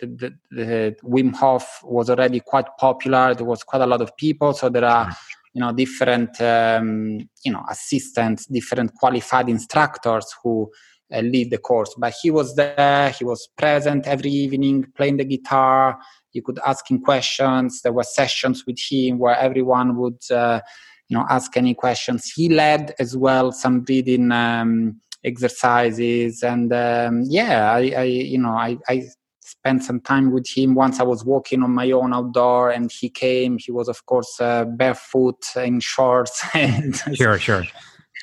[0.00, 3.34] the, the, the Wim Hof was already quite popular.
[3.34, 5.14] There was quite a lot of people, so there are
[5.54, 10.70] you know different um, you know assistants different qualified instructors who
[11.12, 11.94] uh, lead the course.
[11.98, 15.98] But he was there he was present every evening playing the guitar.
[16.32, 17.82] You could ask him questions.
[17.82, 20.60] There were sessions with him where everyone would uh,
[21.08, 22.32] you know ask any questions.
[22.34, 28.52] He led as well some breathing um, exercises and um, yeah I, I, you know
[28.52, 29.04] I, I
[29.52, 30.74] spent some time with him.
[30.74, 33.58] Once I was walking on my own outdoor, and he came.
[33.58, 36.44] He was, of course, uh, barefoot in shorts.
[36.54, 37.64] and sure, sure.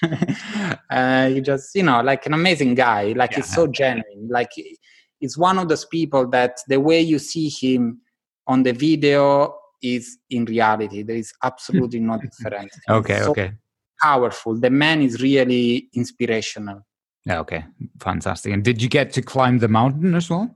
[0.89, 3.13] uh, he just, you know, like an amazing guy.
[3.13, 3.37] Like yeah.
[3.37, 4.27] he's so genuine.
[4.29, 4.51] Like
[5.19, 8.01] he's one of those people that the way you see him
[8.47, 11.03] on the video is in reality.
[11.03, 12.77] There is absolutely no difference.
[12.89, 13.53] okay, so okay.
[14.01, 14.57] Powerful.
[14.57, 16.85] The man is really inspirational.
[17.29, 17.65] Okay,
[17.99, 18.53] fantastic.
[18.53, 20.55] And did you get to climb the mountain as well?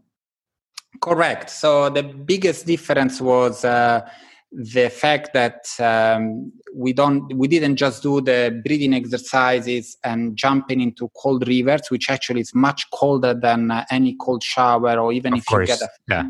[1.01, 1.49] Correct.
[1.49, 4.07] So the biggest difference was uh,
[4.51, 10.81] the fact that um, we don't, we didn't just do the breathing exercises and jumping
[10.81, 15.33] into cold rivers, which actually is much colder than uh, any cold shower, or even
[15.33, 15.69] of if course.
[15.69, 16.23] you get a yeah.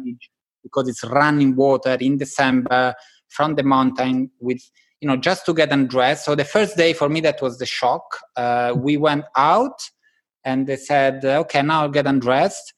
[0.64, 2.94] because it's running water in December
[3.30, 4.62] from the mountain with
[5.02, 6.24] you know just to get undressed.
[6.24, 8.04] So the first day for me that was the shock.
[8.38, 9.80] Uh, we went out
[10.46, 12.74] and they said, okay, now I'll get undressed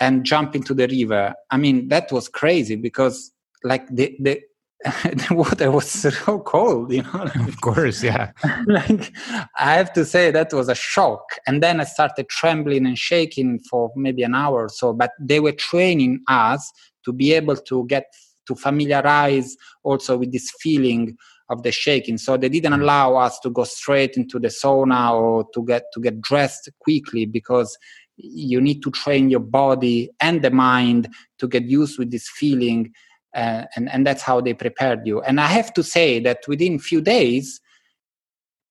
[0.00, 1.34] and jump into the river.
[1.50, 4.40] I mean, that was crazy because like the, the,
[4.84, 7.30] the water was so cold, you know.
[7.46, 8.32] of course, yeah.
[8.66, 9.12] like
[9.58, 11.24] I have to say that was a shock.
[11.46, 14.92] And then I started trembling and shaking for maybe an hour or so.
[14.92, 16.70] But they were training us
[17.04, 18.06] to be able to get
[18.46, 21.16] to familiarize also with this feeling
[21.50, 22.80] of the shaking so they didn't mm.
[22.80, 27.26] allow us to go straight into the sauna or to get to get dressed quickly
[27.26, 27.76] because
[28.16, 32.92] you need to train your body and the mind to get used with this feeling
[33.34, 35.20] uh, and and that's how they prepared you.
[35.22, 37.60] And i have to say that within few days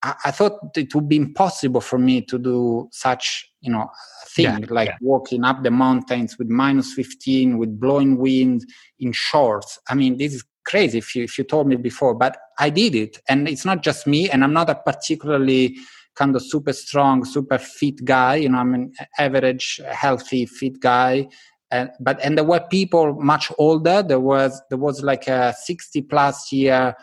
[0.02, 3.90] I, I thought it would be impossible for me to do such you know
[4.28, 4.96] thing yeah, like yeah.
[5.00, 8.64] walking up the mountains with minus 15 with blowing wind
[8.98, 9.78] in shorts.
[9.88, 12.94] I mean this is crazy if you if you told me before but i did
[12.94, 13.18] it.
[13.28, 15.76] And it's not just me and i'm not a particularly
[16.14, 21.28] kind of super strong super fit guy you know i'm an average healthy fit guy.
[21.70, 24.02] And but and there were people much older.
[24.02, 26.94] There was there was like a 60 plus year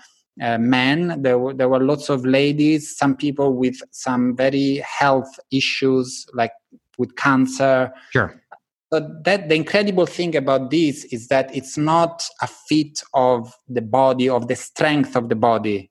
[0.41, 5.32] uh, men there were there were lots of ladies some people with some very health
[5.52, 6.54] issues like
[6.97, 7.91] with cancer.
[8.12, 8.41] Sure.
[8.89, 13.82] But that the incredible thing about this is that it's not a fit of the
[13.82, 15.91] body of the strength of the body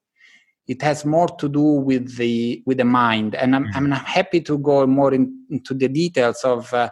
[0.70, 3.34] it has more to do with the with the mind.
[3.34, 3.92] And i'm, mm-hmm.
[3.92, 6.88] I'm happy to go more in, into the details of uh,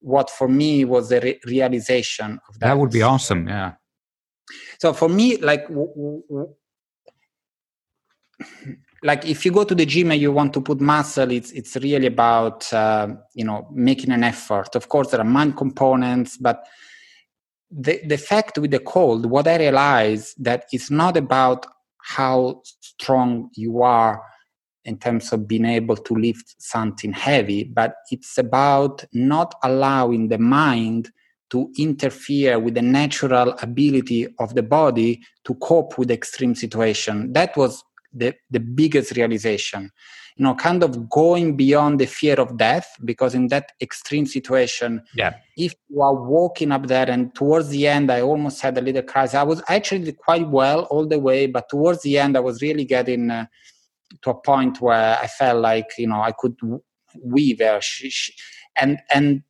[0.00, 3.72] what for me was the re- realization of that that would be awesome yeah.
[4.78, 6.54] So for me like w- w-
[9.02, 11.76] like if you go to the gym and you want to put muscle it's it's
[11.76, 14.74] really about uh, you know making an effort.
[14.74, 16.66] Of course there are mind components but
[17.70, 21.66] the the fact with the cold what i realize that it's not about
[22.08, 24.22] how strong you are
[24.84, 30.38] in terms of being able to lift something heavy but it's about not allowing the
[30.38, 31.10] mind
[31.50, 37.32] to interfere with the natural ability of the body to cope with extreme situation.
[37.32, 39.90] That was the, the biggest realization.
[40.36, 45.02] You know kind of going beyond the fear of death because in that extreme situation
[45.16, 45.34] yeah.
[45.56, 49.02] if you are walking up there and towards the end i almost had a little
[49.02, 49.34] crisis.
[49.34, 52.84] I was actually quite well all the way but towards the end i was really
[52.84, 53.46] getting uh,
[54.22, 56.56] to a point where i felt like you know i could
[57.20, 57.80] weave there
[58.76, 59.42] and and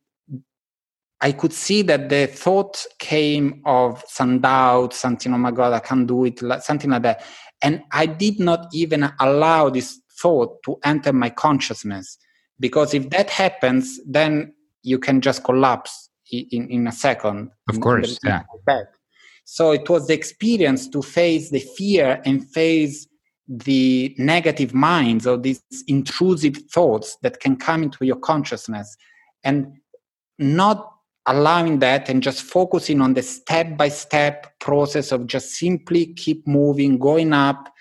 [1.21, 5.79] I could see that the thought came of some doubt, something, oh my God, I
[5.79, 7.23] can't do it, something like that.
[7.61, 12.17] And I did not even allow this thought to enter my consciousness.
[12.59, 14.53] Because if that happens, then
[14.83, 17.51] you can just collapse in, in a second.
[17.67, 18.43] Of course, yeah.
[19.43, 23.07] So it was the experience to face the fear and face
[23.47, 28.95] the negative minds or these intrusive thoughts that can come into your consciousness
[29.43, 29.73] and
[30.37, 30.93] not
[31.25, 36.47] allowing that and just focusing on the step by step process of just simply keep
[36.47, 37.71] moving going up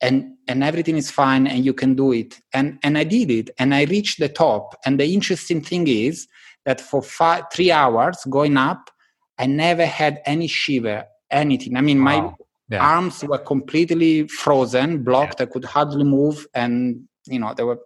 [0.00, 3.50] and and everything is fine and you can do it and and i did it
[3.58, 6.26] and i reached the top and the interesting thing is
[6.64, 8.90] that for five three hours going up
[9.38, 12.20] i never had any shiver anything i mean wow.
[12.20, 12.34] my
[12.68, 12.84] yeah.
[12.84, 15.46] arms were completely frozen blocked yeah.
[15.46, 17.78] i could hardly move and you know there were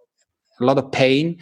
[0.59, 1.37] a lot of pain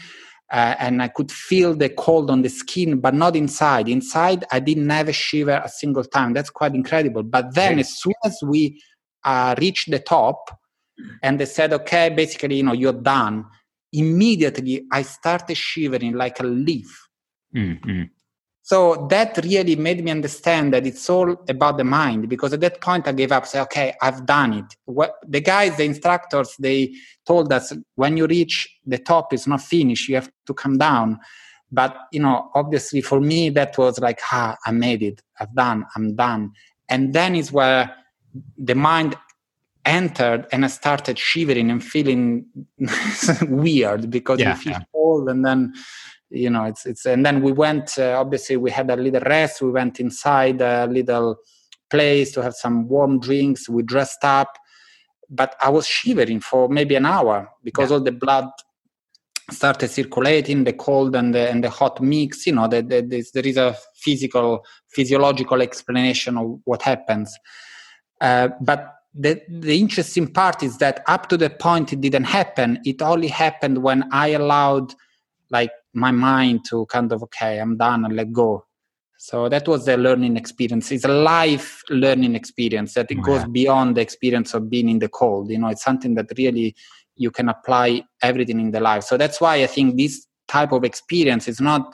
[0.55, 3.89] uh, and I could feel the cold on the skin, but not inside.
[3.89, 6.31] Inside, I didn't have a shiver a single time.
[6.33, 7.23] That's quite incredible.
[7.23, 8.81] But then, as soon as we
[9.25, 10.57] uh, reached the top,
[11.21, 13.43] and they said, "Okay, basically, you know, you're done,"
[13.91, 17.05] immediately I started shivering like a leaf.
[17.53, 18.03] Mm-hmm.
[18.67, 22.81] So that really made me understand that it's all about the mind because at that
[22.81, 24.65] point I gave up, say, okay, I've done it.
[24.85, 26.95] What, the guys, the instructors, they
[27.27, 31.19] told us when you reach the top, it's not finished, you have to come down.
[31.71, 35.85] but you know obviously for me that was like ah i made it i've done
[35.95, 36.51] i'm done
[36.89, 37.93] and then is where
[38.57, 39.15] the mind
[39.85, 42.45] entered and i started shivering and feeling
[43.41, 44.83] weird because yeah, you feel yeah.
[44.93, 45.73] cold and then
[46.29, 49.61] you know it's it's and then we went uh, obviously we had a little rest
[49.61, 51.37] we went inside a little
[51.89, 54.57] place to have some warm drinks we dressed up
[55.29, 57.97] but i was shivering for maybe an hour because yeah.
[57.97, 58.49] all the blood
[59.51, 63.45] started circulating the cold and the, and the hot mix you know the, the, there
[63.45, 67.37] is a physical physiological explanation of what happens
[68.21, 72.79] uh, but the, the interesting part is that up to the point it didn't happen
[72.83, 74.93] it only happened when i allowed
[75.51, 78.65] like my mind to kind of okay i'm done and let go.
[79.17, 80.91] So that was the learning experience.
[80.91, 84.99] It's a life learning experience that it oh, goes beyond the experience of being in
[84.99, 85.49] the cold.
[85.49, 86.75] You know it's something that really
[87.15, 89.03] you can apply everything in the life.
[89.03, 91.93] So that's why i think this type of experience is not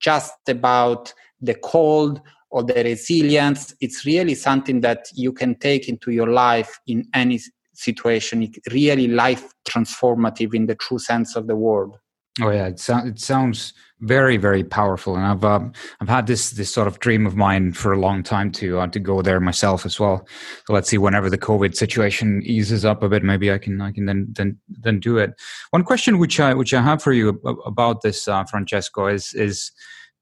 [0.00, 3.74] just about the cold or the resilience.
[3.80, 7.40] It's really something that you can take into your life in any
[7.74, 8.42] situation.
[8.42, 11.92] It's really life transformative in the true sense of the word
[12.40, 16.50] oh yeah it, so- it sounds very very powerful and i've um, i've had this
[16.50, 19.38] this sort of dream of mine for a long time to uh, to go there
[19.38, 20.26] myself as well.
[20.66, 23.92] So let's see whenever the covid situation eases up a bit maybe i can i
[23.92, 25.34] can then then then do it.
[25.70, 29.70] One question which i which i have for you about this uh, francesco is is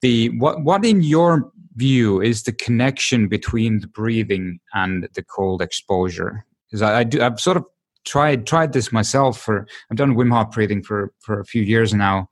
[0.03, 5.63] the what what in your view is the connection between the breathing and the cold
[5.63, 6.45] exposure?
[6.67, 7.65] Because I, I do i've sort of
[8.05, 11.93] tried tried this myself for i've done wim hof breathing for for a few years
[11.93, 12.29] now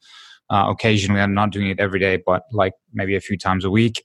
[0.51, 1.21] uh, occasionally.
[1.21, 4.05] I'm not doing it every day, but like maybe a few times a week.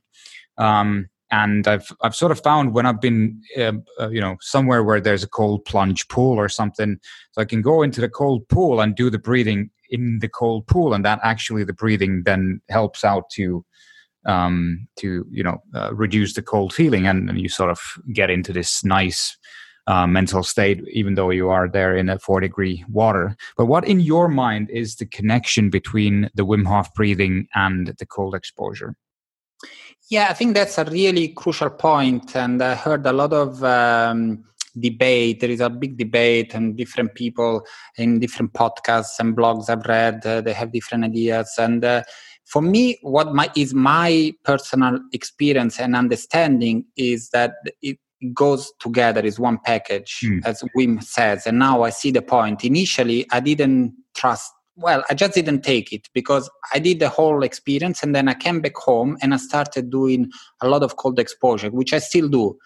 [0.58, 4.84] Um, and I've I've sort of found when I've been uh, uh, you know somewhere
[4.84, 7.00] where there's a cold plunge pool or something,
[7.32, 10.68] so I can go into the cold pool and do the breathing in the cold
[10.68, 13.66] pool, and that actually the breathing then helps out to
[14.28, 17.80] um, to you know uh, reduce the cold feeling, and, and, you sort of
[18.14, 19.36] get into this nice
[19.88, 23.36] uh, mental state, even though you are there in a four degree water.
[23.58, 28.06] But what in your mind is the connection between the Wim Hof breathing and the
[28.06, 28.96] cold exposure?
[30.10, 34.44] Yeah, I think that's a really crucial point, and I heard a lot of um,
[34.80, 35.40] debate.
[35.40, 37.66] There is a big debate, and different people
[37.98, 41.54] in different podcasts and blogs I've read, uh, they have different ideas.
[41.58, 42.04] And uh,
[42.46, 47.98] for me, what my, is my personal experience and understanding is that it,
[48.34, 50.46] goes together is one package, mm.
[50.46, 51.46] as Wim says.
[51.48, 52.64] And now I see the point.
[52.64, 54.52] Initially, I didn't trust.
[54.76, 58.34] Well, I just didn't take it because I did the whole experience and then I
[58.34, 62.28] came back home and I started doing a lot of cold exposure, which I still
[62.28, 62.58] do.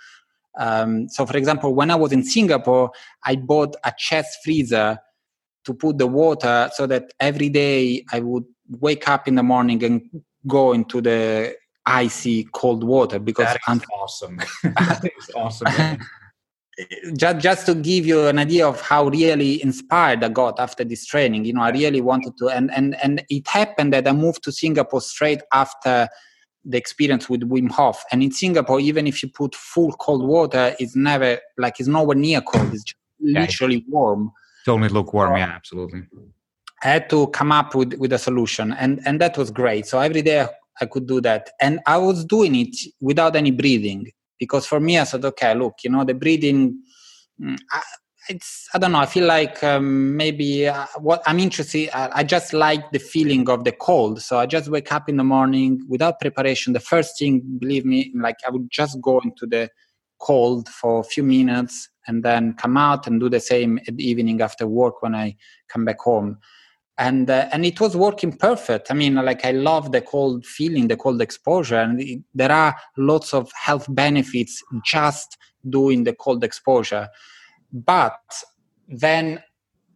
[0.57, 2.91] Um, so, for example, when I was in Singapore,
[3.25, 4.97] I bought a chest freezer
[5.65, 9.83] to put the water so that every day I would wake up in the morning
[9.83, 10.01] and
[10.47, 11.55] go into the
[11.87, 14.37] icy cold water because that is awesome.
[14.63, 15.67] that is awesome.
[17.15, 21.05] just just to give you an idea of how really inspired I got after this
[21.05, 24.43] training, you know, I really wanted to, and and and it happened that I moved
[24.43, 26.07] to Singapore straight after
[26.65, 28.03] the experience with Wim Hof.
[28.11, 32.15] And in Singapore, even if you put full cold water, it's never like it's nowhere
[32.15, 32.73] near cold.
[32.73, 34.31] It's just literally warm.
[34.61, 35.37] It's only lukewarm.
[35.37, 36.03] Yeah, absolutely.
[36.83, 39.87] I had to come up with with a solution, and and that was great.
[39.87, 40.49] So every day I
[40.85, 41.49] could do that.
[41.59, 45.75] And I was doing it without any breathing because for me, I said, okay, look,
[45.83, 46.81] you know, the breathing,
[47.41, 47.81] mm, I,
[48.29, 52.23] it's, I don't know, I feel like um, maybe uh, what I'm interested, I, I
[52.23, 54.21] just like the feeling of the cold.
[54.21, 56.73] So I just wake up in the morning without preparation.
[56.73, 59.69] The first thing, believe me, like I would just go into the
[60.19, 64.03] cold for a few minutes and then come out and do the same at the
[64.07, 65.35] evening after work when I
[65.69, 66.37] come back home
[66.97, 68.89] and uh, and it was working perfect.
[68.89, 72.75] I mean like i love the cold feeling the cold exposure and it, there are
[72.97, 75.37] lots of health benefits just
[75.69, 77.07] doing the cold exposure.
[77.71, 78.19] But
[78.87, 79.43] then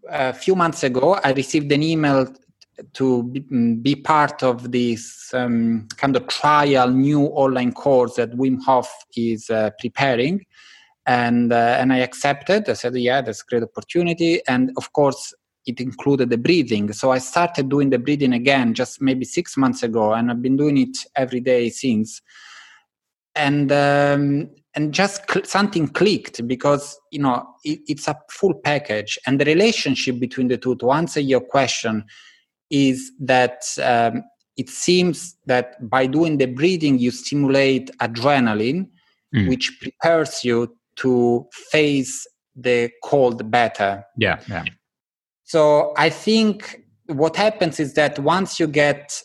[0.10, 2.28] a few months ago i received an email
[2.94, 8.60] to be, mm, part of this um, kind of trial new online course that wim
[8.66, 10.46] hof is uh, preparing.
[11.08, 12.70] And uh, and i accepted.
[12.70, 14.40] I said yeah that's a great opportunity.
[14.48, 15.34] And of course
[15.66, 16.92] it included the breathing.
[16.94, 20.58] So I started doing the breathing again just maybe six months ago, and I've been
[20.58, 22.22] doing it every day since.
[23.36, 29.18] And um, and just cl- something clicked because you know it, it's a full package,
[29.26, 30.76] and the relationship between the two.
[30.78, 32.04] To answer your question,
[32.70, 34.24] is that um,
[34.58, 38.90] it seems that by doing the breathing, you stimulate adrenaline,
[39.34, 39.48] mm.
[39.48, 44.04] which prepares you to face the cold better.
[44.18, 44.66] Yeah, yeah
[45.52, 49.22] so I think what happens is that once you get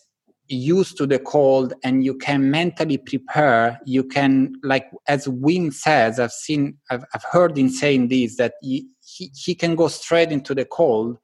[0.49, 6.21] used to the cold and you can mentally prepare you can like as wim says
[6.21, 10.31] i've seen i've, I've heard him saying this that he, he, he can go straight
[10.31, 11.19] into the cold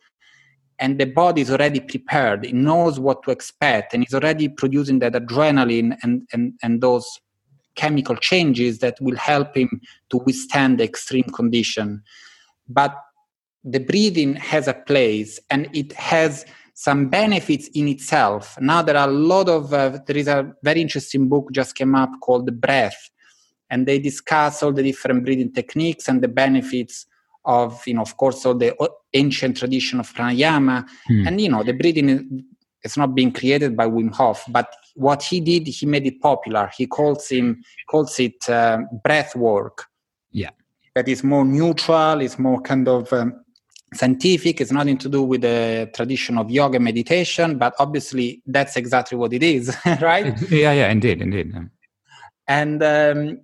[0.82, 2.44] and the body is already prepared.
[2.44, 7.07] It knows what to expect and is already producing that adrenaline and, and, and those
[7.76, 9.80] chemical changes that will help him
[10.11, 12.03] to withstand the extreme condition.
[12.68, 12.96] But
[13.64, 16.44] the breathing has a place and it has
[16.74, 18.58] some benefits in itself.
[18.60, 21.94] Now there are a lot of uh, there is a very interesting book just came
[21.94, 23.10] up called The Breath,
[23.70, 27.06] and they discuss all the different breathing techniques and the benefits
[27.44, 28.74] of you know of course all the
[29.14, 31.26] ancient tradition of pranayama hmm.
[31.26, 32.44] and you know the breathing
[32.84, 36.70] is not being created by Wim Hof, but what he did, he made it popular.
[36.76, 39.86] He calls him calls it uh, breath work.
[40.30, 40.50] Yeah,
[40.94, 42.20] that is more neutral.
[42.20, 43.41] It's more kind of um,
[43.95, 49.16] scientific it's nothing to do with the tradition of yoga meditation but obviously that's exactly
[49.16, 50.40] what it is right?
[50.51, 51.53] Yeah yeah indeed indeed
[52.49, 53.40] and um,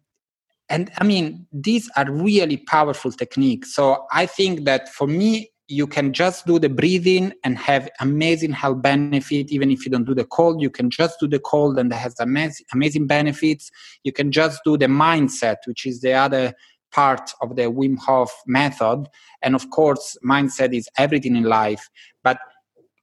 [0.68, 3.74] and i mean these are really powerful techniques.
[3.74, 8.52] So i think that for me you can just do the breathing and have amazing
[8.52, 9.52] health benefit.
[9.52, 11.96] Even if you don't do the cold you can just do the cold and it
[11.96, 13.70] has amazing, amazing benefits.
[14.02, 16.54] You can just do the mindset which is the other
[16.92, 19.06] part of the Wim Hof method.
[19.42, 21.88] And of course, mindset is everything in life.
[22.22, 22.38] But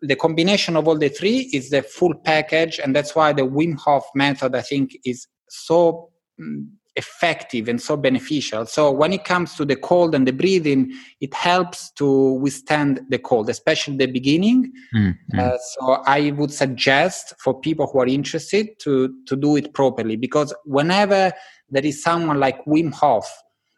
[0.01, 2.79] the combination of all the three is the full package.
[2.79, 6.09] And that's why the Wim Hof method, I think, is so
[6.39, 8.65] mm, effective and so beneficial.
[8.65, 13.19] So when it comes to the cold and the breathing, it helps to withstand the
[13.19, 14.71] cold, especially the beginning.
[14.95, 15.39] Mm-hmm.
[15.39, 20.15] Uh, so I would suggest for people who are interested to to do it properly
[20.15, 21.33] because whenever
[21.69, 23.27] there is someone like Wim Hof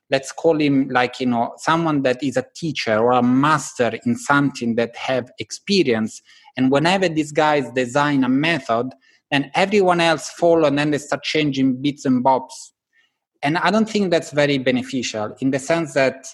[0.10, 4.16] let's call him like you know someone that is a teacher or a master in
[4.16, 6.22] something that have experience.
[6.55, 8.93] And whenever these guys design a method
[9.32, 12.74] then everyone else follow and then they start changing bits and bobs.
[13.43, 16.26] And i don't think that's very beneficial in the sense that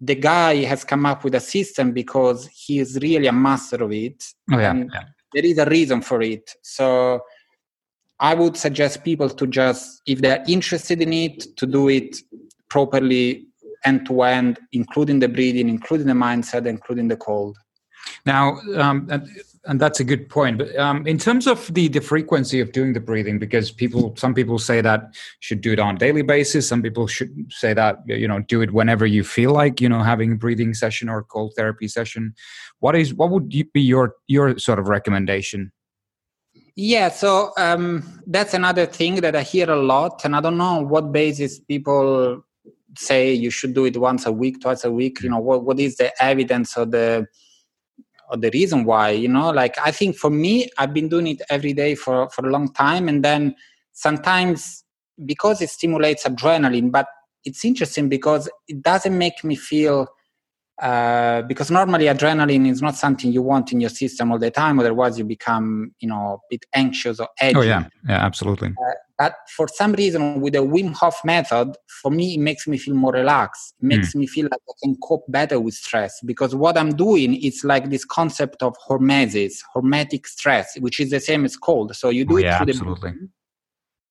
[0.00, 3.92] the guy has come up with a system because he is really a master of
[3.92, 4.24] it.
[4.50, 5.02] Oh, yeah, yeah.
[5.34, 6.54] there is a reason for it.
[6.62, 7.20] So
[8.22, 12.16] i would suggest people to just if they're interested in it to do it
[12.70, 13.46] properly
[13.84, 17.58] end to end, including the breathing, including the mindset, including the cold.
[18.26, 19.28] Now, um, and,
[19.64, 20.58] and, that's a good point.
[20.58, 24.34] But um, in terms of the the frequency of doing the breathing, because people, some
[24.34, 26.68] people say that should do it on a daily basis.
[26.68, 30.02] Some people should say that you know do it whenever you feel like you know
[30.02, 32.34] having a breathing session or cold therapy session.
[32.80, 35.72] What is what would be your your sort of recommendation?
[36.76, 40.80] Yeah, so um, that's another thing that I hear a lot, and I don't know
[40.80, 42.42] what basis people
[42.96, 45.32] say you should do it once a week twice a week you mm.
[45.32, 47.26] know what, what is the evidence or the
[48.30, 49.50] or the reason why you know?
[49.50, 52.72] Like i think for me i've been doing it every day for for a long
[52.72, 53.54] time and then
[53.92, 54.84] sometimes
[55.24, 57.06] because it stimulates adrenaline but
[57.44, 60.08] it's interesting because it doesn't make me feel
[60.80, 64.78] uh, because normally adrenaline is not something you want in your system all the time
[64.80, 67.58] otherwise you become you know a bit anxious or edgy.
[67.58, 72.10] oh yeah yeah absolutely uh, but for some reason with the wim hof method for
[72.10, 74.20] me it makes me feel more relaxed it makes mm.
[74.20, 77.90] me feel like i can cope better with stress because what i'm doing is like
[77.90, 82.34] this concept of hormesis hormetic stress which is the same as cold so you do
[82.34, 83.10] oh, it yeah, through absolutely.
[83.10, 83.28] the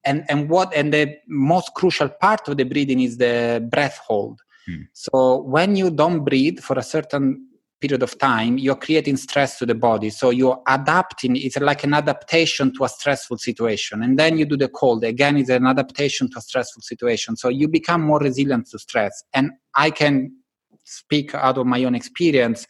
[0.06, 4.40] and and what and the most crucial part of the breathing is the breath hold
[4.66, 4.82] Hmm.
[4.94, 7.46] So when you don't breathe for a certain
[7.80, 10.10] period of time, you're creating stress to the body.
[10.10, 14.04] So you're adapting, it's like an adaptation to a stressful situation.
[14.04, 15.04] And then you do the cold.
[15.04, 17.38] Again, it's an adaptation to a stressful situation.
[17.38, 19.24] So you become more resilient to stress.
[19.34, 20.36] And I can
[20.84, 22.68] speak out of my own experience.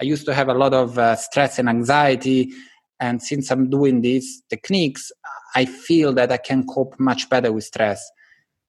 [0.00, 2.52] I used to have a lot of uh, stress and anxiety.
[2.98, 5.10] And since I'm doing these techniques,
[5.54, 8.10] I feel that I can cope much better with stress.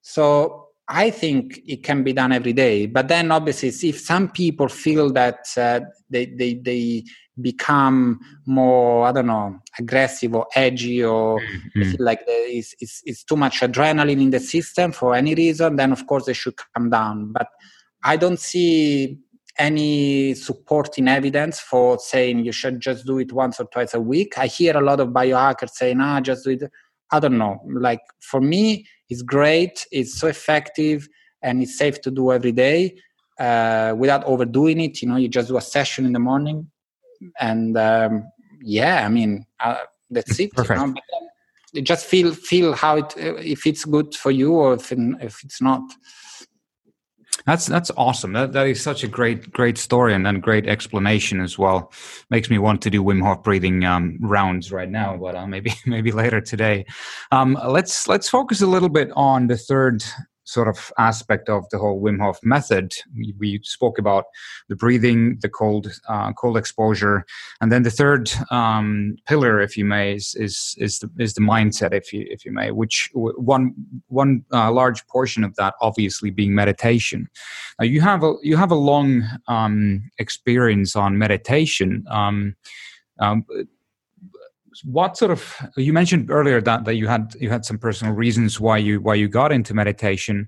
[0.01, 0.61] So
[0.93, 2.85] I think it can be done every day.
[2.85, 5.79] But then, obviously, if some people feel that uh,
[6.09, 7.05] they, they, they
[7.39, 11.91] become more, I don't know, aggressive or edgy, or mm-hmm.
[11.91, 15.93] feel like it's, it's, it's too much adrenaline in the system for any reason, then
[15.93, 17.31] of course they should come down.
[17.31, 17.47] But
[18.03, 19.17] I don't see
[19.57, 24.37] any supporting evidence for saying you should just do it once or twice a week.
[24.37, 26.63] I hear a lot of biohackers saying, ah, just do it.
[27.12, 27.62] I don't know.
[27.68, 29.86] Like for me, it's great.
[29.91, 31.07] It's so effective
[31.41, 32.95] and it's safe to do every day
[33.39, 35.01] uh, without overdoing it.
[35.01, 36.70] You know, you just do a session in the morning,
[37.39, 38.32] and um,
[38.62, 40.53] yeah, I mean uh, that's it.
[40.53, 40.80] Perfect.
[40.80, 40.93] You, know?
[41.74, 45.62] you just feel feel how it if it's good for you or if if it's
[45.62, 45.82] not.
[47.45, 48.33] That's that's awesome.
[48.33, 51.91] That that is such a great great story and then great explanation as well.
[52.29, 55.73] Makes me want to do Wim Hof breathing um, rounds right now, but uh, maybe
[55.85, 56.85] maybe later today.
[57.31, 60.03] Um, let's let's focus a little bit on the third
[60.51, 62.93] sort of aspect of the whole Wim Hof method.
[63.15, 64.25] We, we spoke about
[64.67, 67.25] the breathing, the cold uh, cold exposure,
[67.61, 71.41] and then the third um, pillar, if you may, is is is the, is the
[71.41, 72.71] mindset, if you if you may.
[72.71, 73.73] Which one
[74.07, 77.29] one uh, large portion of that, obviously, being meditation.
[77.79, 82.05] Now you have a you have a long um, experience on meditation.
[82.09, 82.55] Um,
[83.19, 83.45] um
[84.84, 88.59] what sort of you mentioned earlier that, that you had you had some personal reasons
[88.59, 90.47] why you why you got into meditation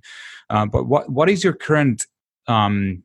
[0.50, 2.06] uh, but what what is your current
[2.48, 3.04] um,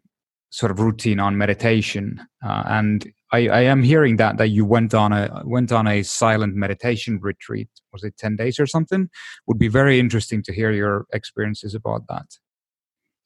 [0.51, 2.21] sort of routine on meditation?
[2.45, 6.03] Uh, and I, I am hearing that that you went on a went on a
[6.03, 7.69] silent meditation retreat.
[7.93, 9.11] Was it 10 days or something?
[9.47, 12.27] Would be very interesting to hear your experiences about that.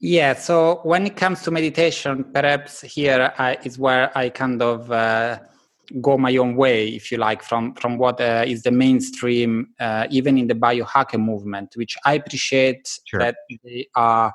[0.01, 4.91] Yeah so when it comes to meditation perhaps here I, is where i kind of
[4.91, 5.39] uh,
[6.01, 10.07] go my own way, if you like, from from what uh, is the mainstream, uh,
[10.11, 13.21] even in the biohacker movement, which I appreciate sure.
[13.21, 14.33] that they are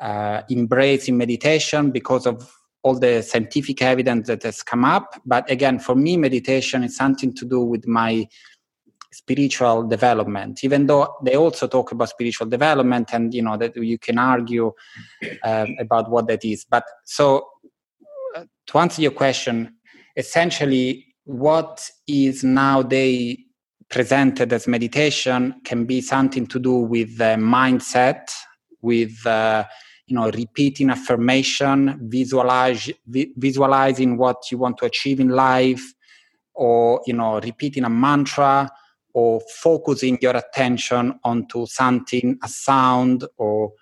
[0.00, 2.50] uh, embracing meditation because of
[2.82, 5.20] all the scientific evidence that has come up.
[5.26, 8.28] But again, for me, meditation is something to do with my
[9.10, 13.98] spiritual development even though they also talk about spiritual development and you know that you
[13.98, 14.70] can argue
[15.44, 17.48] uh, about what that is but so
[18.36, 19.77] uh, to answer your question
[20.18, 23.38] essentially what is nowadays
[23.88, 28.28] presented as meditation can be something to do with the mindset
[28.82, 29.64] with uh,
[30.06, 35.94] you know repeating affirmation visualize vi- visualizing what you want to achieve in life
[36.54, 38.68] or you know repeating a mantra
[39.14, 43.72] or focusing your attention onto something a sound or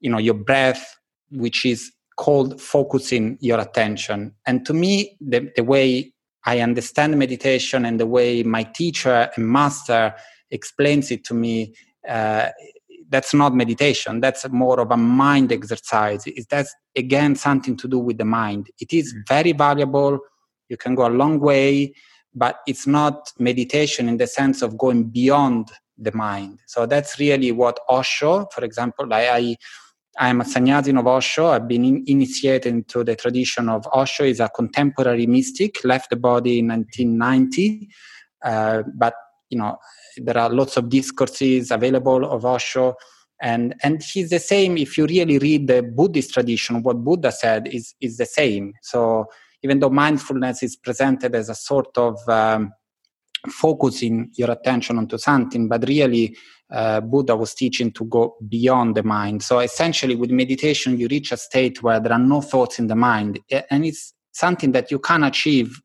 [0.00, 0.96] you know your breath
[1.30, 4.34] which is called focusing your attention.
[4.44, 6.12] And to me, the, the way
[6.44, 10.14] I understand meditation and the way my teacher and master
[10.50, 11.74] explains it to me,
[12.06, 12.48] uh,
[13.08, 14.20] that's not meditation.
[14.20, 16.26] That's more of a mind exercise.
[16.26, 18.68] Is that's again something to do with the mind.
[18.78, 19.26] It is mm.
[19.26, 20.18] very valuable.
[20.68, 21.94] You can go a long way,
[22.34, 26.60] but it's not meditation in the sense of going beyond the mind.
[26.66, 29.56] So that's really what Osho, for example, I, I
[30.18, 31.48] I'm a Sannyasin of Osho.
[31.48, 34.24] I've been in, initiated into the tradition of Osho.
[34.24, 37.88] He's a contemporary mystic, left the body in 1990.
[38.44, 39.14] Uh, but,
[39.50, 39.76] you know,
[40.16, 42.96] there are lots of discourses available of Osho.
[43.40, 47.68] And, and he's the same, if you really read the Buddhist tradition, what Buddha said
[47.68, 48.74] is, is the same.
[48.82, 49.26] So
[49.62, 52.72] even though mindfulness is presented as a sort of um,
[53.48, 56.36] focusing your attention onto something, but really
[56.70, 59.42] uh, Buddha was teaching to go beyond the mind.
[59.42, 62.96] So essentially, with meditation, you reach a state where there are no thoughts in the
[62.96, 65.80] mind, and it's something that you can achieve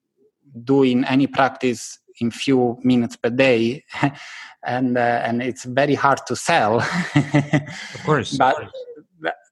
[0.64, 3.84] doing any practice in few minutes per day.
[4.66, 6.82] and uh, and it's very hard to sell.
[6.82, 8.56] of course, but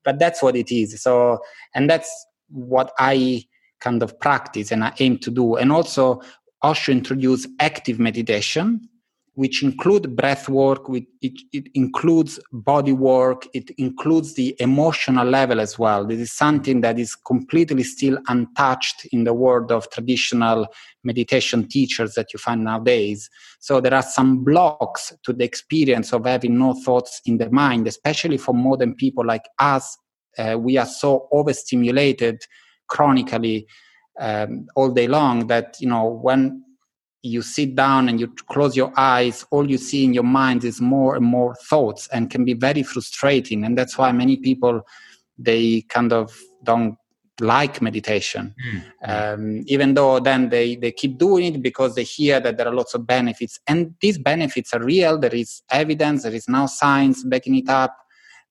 [0.04, 1.01] but that's what it is.
[1.01, 1.39] So
[1.74, 2.10] and that's
[2.49, 3.45] what I
[3.80, 5.56] kind of practice and I aim to do.
[5.56, 6.22] And also,
[6.64, 8.88] Osho introduced active meditation,
[9.36, 11.05] which include breath work, it,
[11.51, 16.05] it includes body work, it includes the emotional level as well.
[16.05, 20.68] This is something that is completely still untouched in the world of traditional
[21.03, 23.30] meditation teachers that you find nowadays.
[23.59, 27.88] So there are some blocks to the experience of having no thoughts in the mind,
[27.88, 29.97] especially for modern people like us.
[30.38, 32.39] Uh, we are so overstimulated
[32.88, 33.68] chronically
[34.20, 36.64] um, all day long that you know when
[37.24, 40.82] you sit down and you close your eyes, all you see in your mind is
[40.82, 43.64] more and more thoughts and can be very frustrating.
[43.64, 44.86] And that's why many people,
[45.38, 46.97] they kind of don't
[47.39, 48.53] like meditation.
[48.68, 49.09] Mm-hmm.
[49.09, 52.76] Um, even though then they, they keep doing it because they hear that there are
[52.76, 53.57] lots of benefits.
[53.68, 55.18] And these benefits are real.
[55.18, 57.95] There is evidence, there is now science backing it up.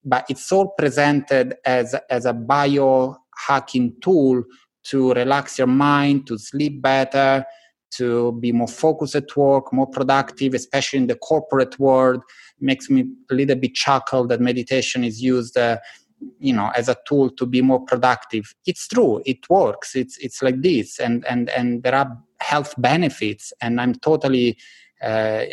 [0.02, 4.42] But it's all presented as, as a biohacking tool
[4.84, 7.44] to relax your mind, to sleep better,
[7.92, 12.22] to be more focused at work, more productive, especially in the corporate world.
[12.56, 15.78] It makes me a little bit chuckle that meditation is used, uh,
[16.38, 18.54] you know, as a tool to be more productive.
[18.66, 19.94] It's true, it works.
[19.94, 24.56] It's it's like this, and and and there are health benefits, and I'm totally
[25.02, 25.44] uh,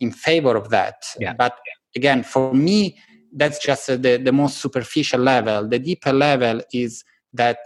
[0.00, 1.04] in favor of that.
[1.18, 1.34] Yeah.
[1.34, 1.56] But
[1.94, 2.98] again, for me,
[3.32, 5.68] that's just uh, the the most superficial level.
[5.68, 7.04] The deeper level is
[7.34, 7.58] that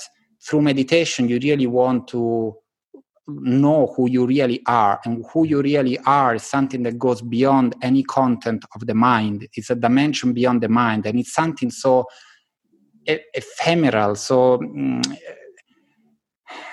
[0.44, 2.56] through meditation, you really want to
[3.28, 5.00] know who you really are.
[5.04, 9.46] And who you really are is something that goes beyond any content of the mind.
[9.54, 11.06] It's a dimension beyond the mind.
[11.06, 12.06] And it's something so
[13.06, 15.02] ephemeral, so um,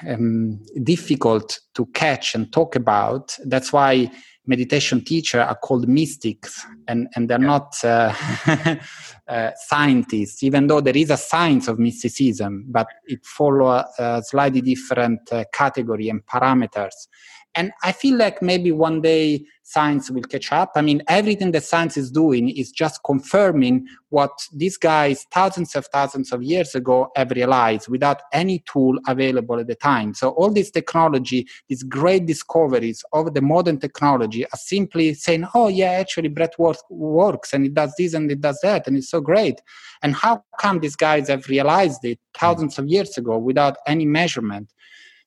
[0.08, 3.38] um, difficult to catch and talk about.
[3.46, 4.12] That's why
[4.50, 7.48] meditation teachers are called mystics and, and they're yeah.
[7.48, 8.14] not uh,
[9.28, 14.62] uh, scientists, even though there is a science of mysticism, but it follows a slightly
[14.62, 17.08] different uh, category and parameters.
[17.56, 20.72] And I feel like maybe one day science will catch up.
[20.76, 25.86] I mean, everything that science is doing is just confirming what these guys thousands of
[25.88, 30.14] thousands of years ago have realized without any tool available at the time.
[30.14, 35.68] So all this technology, these great discoveries of the modern technology are simply saying, oh
[35.68, 39.10] yeah, actually breath work works and it does this and it does that and it's
[39.10, 39.62] so great.
[40.02, 44.72] And how come these guys have realized it thousands of years ago without any measurement?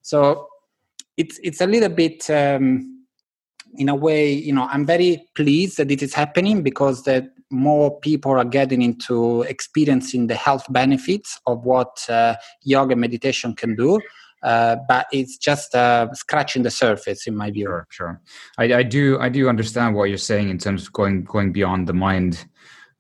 [0.02, 0.48] So
[1.16, 3.04] it's it's a little bit um,
[3.74, 7.98] in a way you know i'm very pleased that it is happening because that more
[8.00, 14.00] people are getting into experiencing the health benefits of what uh, yoga meditation can do
[14.42, 17.66] uh, but it's just uh, scratching the surface in my view.
[17.66, 18.20] Sure, sure.
[18.58, 21.86] I, I, do, I do understand what you're saying in terms of going going beyond
[21.86, 22.44] the mind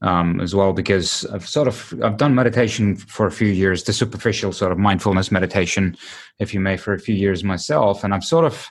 [0.02, 3.92] um, as well, because I've sort of I've done meditation for a few years, the
[3.92, 5.96] superficial sort of mindfulness meditation,
[6.38, 8.66] if you may, for a few years myself, and I've sort of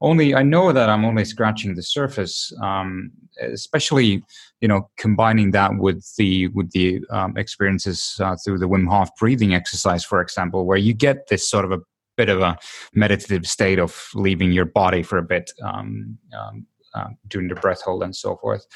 [0.00, 3.10] only I know that I'm only scratching the surface, um,
[3.40, 4.22] especially
[4.60, 9.10] you know combining that with the with the um, experiences uh, through the Wim Hof
[9.18, 11.80] breathing exercise, for example, where you get this sort of a
[12.16, 12.56] bit of a
[12.92, 17.82] meditative state of leaving your body for a bit um, um, uh, during the breath
[17.82, 18.66] hold and so forth.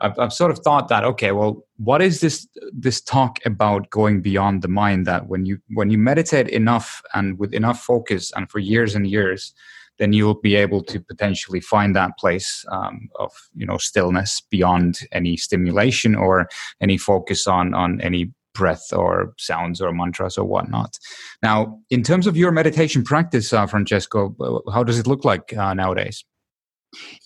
[0.00, 4.22] I've, I've sort of thought that okay, well, what is this this talk about going
[4.22, 5.06] beyond the mind?
[5.06, 9.06] That when you when you meditate enough and with enough focus and for years and
[9.06, 9.54] years,
[9.98, 15.00] then you'll be able to potentially find that place um, of you know stillness beyond
[15.12, 16.48] any stimulation or
[16.80, 20.98] any focus on on any breath or sounds or mantras or whatnot.
[21.42, 24.34] Now, in terms of your meditation practice, uh, Francesco,
[24.72, 26.24] how does it look like uh, nowadays?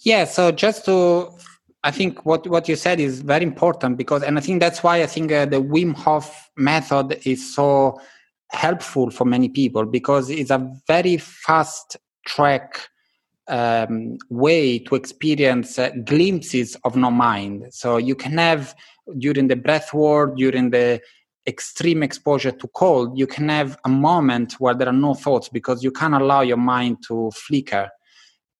[0.03, 1.31] Yeah, so just to,
[1.85, 5.03] I think what what you said is very important because, and I think that's why
[5.03, 8.01] I think uh, the Wim Hof method is so
[8.51, 12.89] helpful for many people because it's a very fast track
[13.49, 17.67] um, way to experience uh, glimpses of no mind.
[17.71, 18.75] So you can have
[19.19, 21.01] during the breath work, during the
[21.47, 25.83] extreme exposure to cold, you can have a moment where there are no thoughts because
[25.83, 27.89] you can't allow your mind to flicker.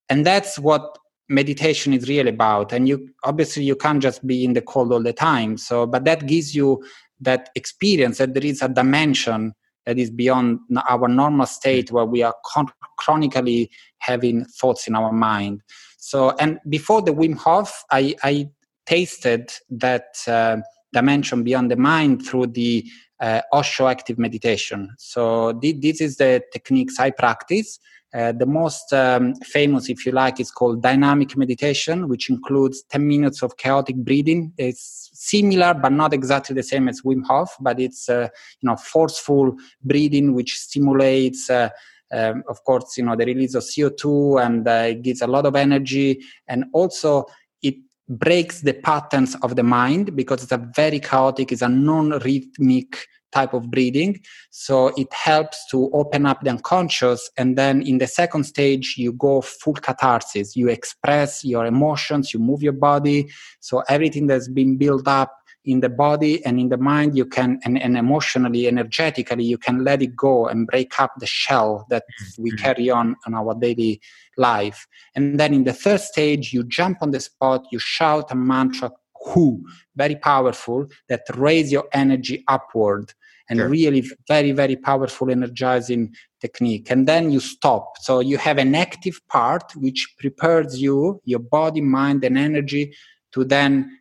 [0.09, 0.97] And that's what
[1.29, 2.73] meditation is really about.
[2.73, 5.57] And you obviously you can't just be in the cold all the time.
[5.59, 6.83] So, but that gives you
[7.21, 9.55] that experience that there is a dimension
[9.87, 12.69] that is beyond our normal state where we are con-
[12.99, 15.63] chronically having thoughts in our mind.
[15.97, 18.51] So, and before the Wim Hof, I, I
[18.87, 20.59] tasted that uh,
[20.93, 22.87] dimension beyond the mind through the
[23.21, 24.91] uh, Osho active meditation.
[24.99, 27.79] So, th- this is the techniques I practice.
[28.15, 33.07] Uh, the most um, famous, if you like, is called dynamic meditation, which includes 10
[33.07, 34.53] minutes of chaotic breathing.
[34.57, 38.29] It's similar, but not exactly the same as Wim Hof, but it's, uh,
[38.61, 41.69] you know, forceful breathing, which stimulates, uh,
[42.11, 45.45] um, of course, you know, the release of CO2 and uh, it gives a lot
[45.45, 46.25] of energy.
[46.49, 47.27] And also
[47.63, 47.75] it
[48.09, 53.55] breaks the patterns of the mind because it's a very chaotic, it's a non-rhythmic type
[53.55, 54.21] of breathing.
[54.51, 57.31] So it helps to open up the unconscious.
[57.37, 60.57] And then in the second stage, you go full catharsis.
[60.57, 63.29] You express your emotions, you move your body.
[63.61, 67.61] So everything that's been built up in the body and in the mind, you can,
[67.65, 72.05] and, and emotionally, energetically, you can let it go and break up the shell that
[72.39, 72.63] we mm-hmm.
[72.63, 74.01] carry on in our daily
[74.39, 74.87] life.
[75.15, 78.91] And then in the third stage, you jump on the spot, you shout a mantra
[79.27, 79.63] who
[79.97, 83.13] very powerful that raise your energy upward
[83.49, 83.69] and sure.
[83.69, 86.91] really very very powerful energizing technique.
[86.91, 87.95] And then you stop.
[88.01, 92.95] So you have an active part which prepares you your body mind and energy
[93.33, 93.99] to then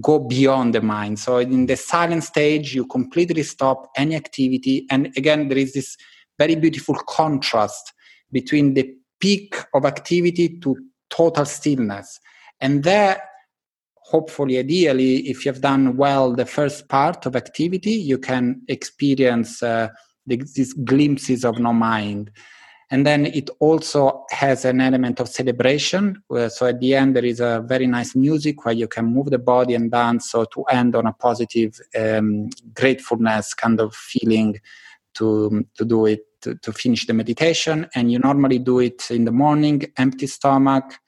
[0.00, 1.18] go beyond the mind.
[1.18, 4.86] So in the silent stage you completely stop any activity.
[4.90, 5.96] And again there is this
[6.38, 7.92] very beautiful contrast
[8.32, 10.76] between the peak of activity to
[11.08, 12.20] total stillness.
[12.60, 13.22] And there
[14.06, 19.88] hopefully ideally if you've done well the first part of activity you can experience uh,
[20.26, 22.30] these glimpses of no mind.
[22.90, 27.40] And then it also has an element of celebration so at the end there is
[27.40, 30.94] a very nice music where you can move the body and dance so to end
[30.94, 34.60] on a positive um, gratefulness kind of feeling
[35.14, 37.88] to to do it to, to finish the meditation.
[37.96, 40.98] And you normally do it in the morning empty stomach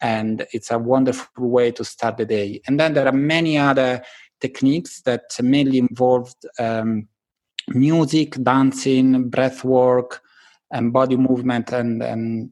[0.00, 2.60] and it's a wonderful way to start the day.
[2.66, 4.02] And then there are many other
[4.40, 7.08] techniques that mainly involved um,
[7.68, 10.22] music, dancing, breath work,
[10.72, 12.50] and body movement, and and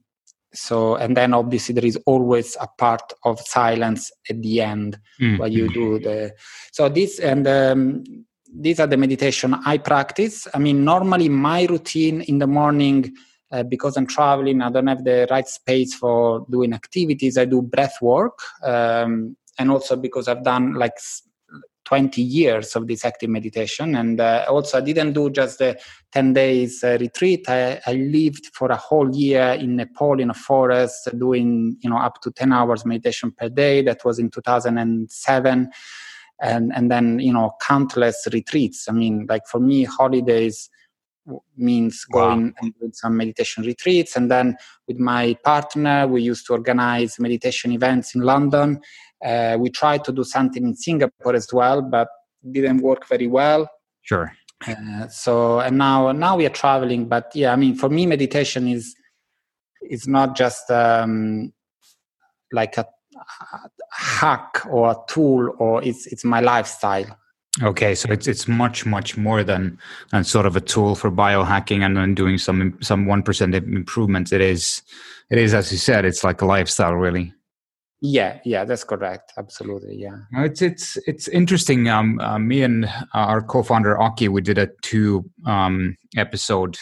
[0.55, 5.39] so and then obviously there is always a part of silence at the end mm.
[5.39, 6.33] where you do the
[6.73, 8.03] so this and um,
[8.55, 13.15] these are the meditation i practice i mean normally my routine in the morning
[13.53, 17.63] uh, because i'm traveling i don't have the right space for doing activities i do
[17.63, 20.99] breath work um, and also because i've done like
[21.89, 23.95] 20 years of this active meditation.
[23.95, 25.79] And uh, also, I didn't do just the
[26.13, 27.49] 10 days uh, retreat.
[27.49, 31.97] I, I, lived for a whole year in Nepal in a forest, doing you know
[31.97, 33.81] up to 10 hours meditation per day.
[33.81, 35.71] That was in 2007.
[36.41, 38.87] And, and then you know countless retreats.
[38.91, 40.69] I mean, like for me, holidays
[41.57, 42.53] means going wow.
[42.61, 44.17] and doing some meditation retreats.
[44.17, 44.57] And then
[44.87, 48.81] with my partner, we used to organize meditation events in London
[49.25, 52.09] uh, we tried to do something in Singapore as well, but
[52.53, 53.69] didn't work very well.
[54.03, 54.33] Sure.
[54.67, 58.67] Uh, so and now now we are traveling, but yeah, I mean, for me, meditation
[58.67, 58.95] is
[59.83, 61.53] is not just um,
[62.53, 67.19] like a, a hack or a tool, or it's it's my lifestyle.
[67.63, 69.79] Okay, so it's it's much much more than
[70.13, 74.33] than sort of a tool for biohacking and then doing some some one percent improvements.
[74.33, 74.83] It is
[75.31, 77.33] it is as you said, it's like a lifestyle really.
[78.01, 79.33] Yeah, yeah, that's correct.
[79.37, 80.19] Absolutely, yeah.
[80.33, 81.89] It's it's it's interesting.
[81.89, 86.79] Um, uh, me and our co-founder Aki, we did a two um, episode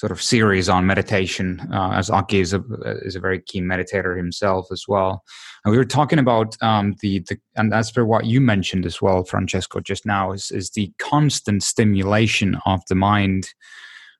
[0.00, 1.60] sort of series on meditation.
[1.70, 2.62] Uh, as Aki is a
[3.04, 5.22] is a very keen meditator himself as well,
[5.62, 9.02] and we were talking about um, the the and as for what you mentioned as
[9.02, 13.52] well, Francesco, just now is is the constant stimulation of the mind.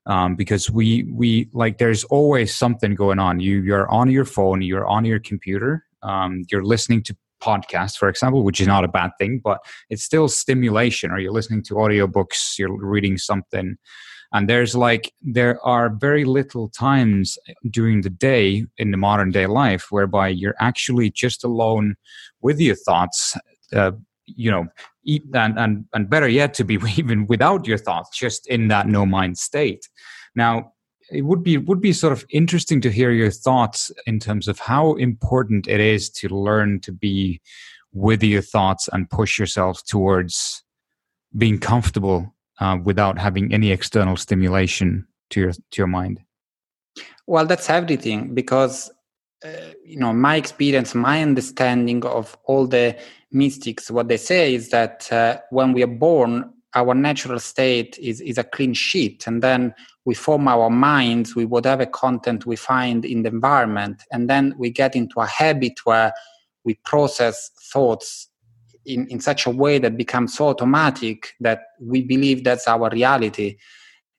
[0.06, 3.40] Um, because we we like there's always something going on.
[3.40, 8.08] You you're on your phone, you're on your computer, um, you're listening to podcasts, for
[8.08, 9.58] example, which is not a bad thing, but
[9.88, 13.76] it's still stimulation, or you're listening to audiobooks, you're reading something.
[14.32, 17.36] And there's like, there are very little times
[17.70, 21.96] during the day in the modern day life whereby you're actually just alone
[22.40, 23.36] with your thoughts,
[23.72, 23.92] uh,
[24.26, 24.66] you know,
[25.34, 29.04] and, and, and better yet, to be even without your thoughts, just in that no
[29.04, 29.88] mind state.
[30.36, 30.72] Now,
[31.10, 34.60] it would be would be sort of interesting to hear your thoughts in terms of
[34.60, 37.40] how important it is to learn to be
[37.92, 40.62] with your thoughts and push yourself towards
[41.36, 46.20] being comfortable uh, without having any external stimulation to your to your mind?
[47.26, 48.90] Well that's everything because
[49.44, 52.96] uh, you know my experience my understanding of all the
[53.32, 58.20] mystics what they say is that uh, when we are born our natural state is,
[58.20, 63.04] is a clean sheet and then we form our minds with whatever content we find
[63.04, 66.12] in the environment and then we get into a habit where
[66.64, 68.28] we process thoughts
[68.86, 73.56] in, in such a way that becomes so automatic that we believe that's our reality.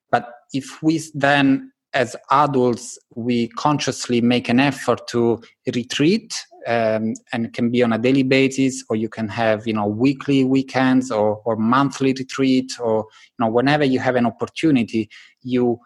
[0.10, 5.42] But if we then as adults we consciously make an effort to
[5.76, 9.74] retreat um, and it can be on a daily basis or you can have you
[9.74, 13.06] know weekly weekends or, or monthly retreat or
[13.38, 15.10] you know whenever you have an opportunity
[15.42, 15.80] you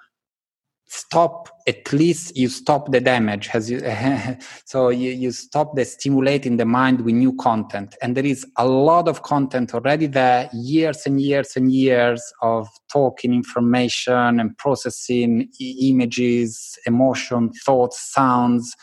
[0.88, 3.50] stop at least you stop the damage.
[3.54, 3.80] As you
[4.66, 7.96] so you, you stop the stimulating the mind with new content.
[8.02, 12.68] And there is a lot of content already there years and years and years of
[12.92, 18.76] talking information and processing images emotion thoughts sounds.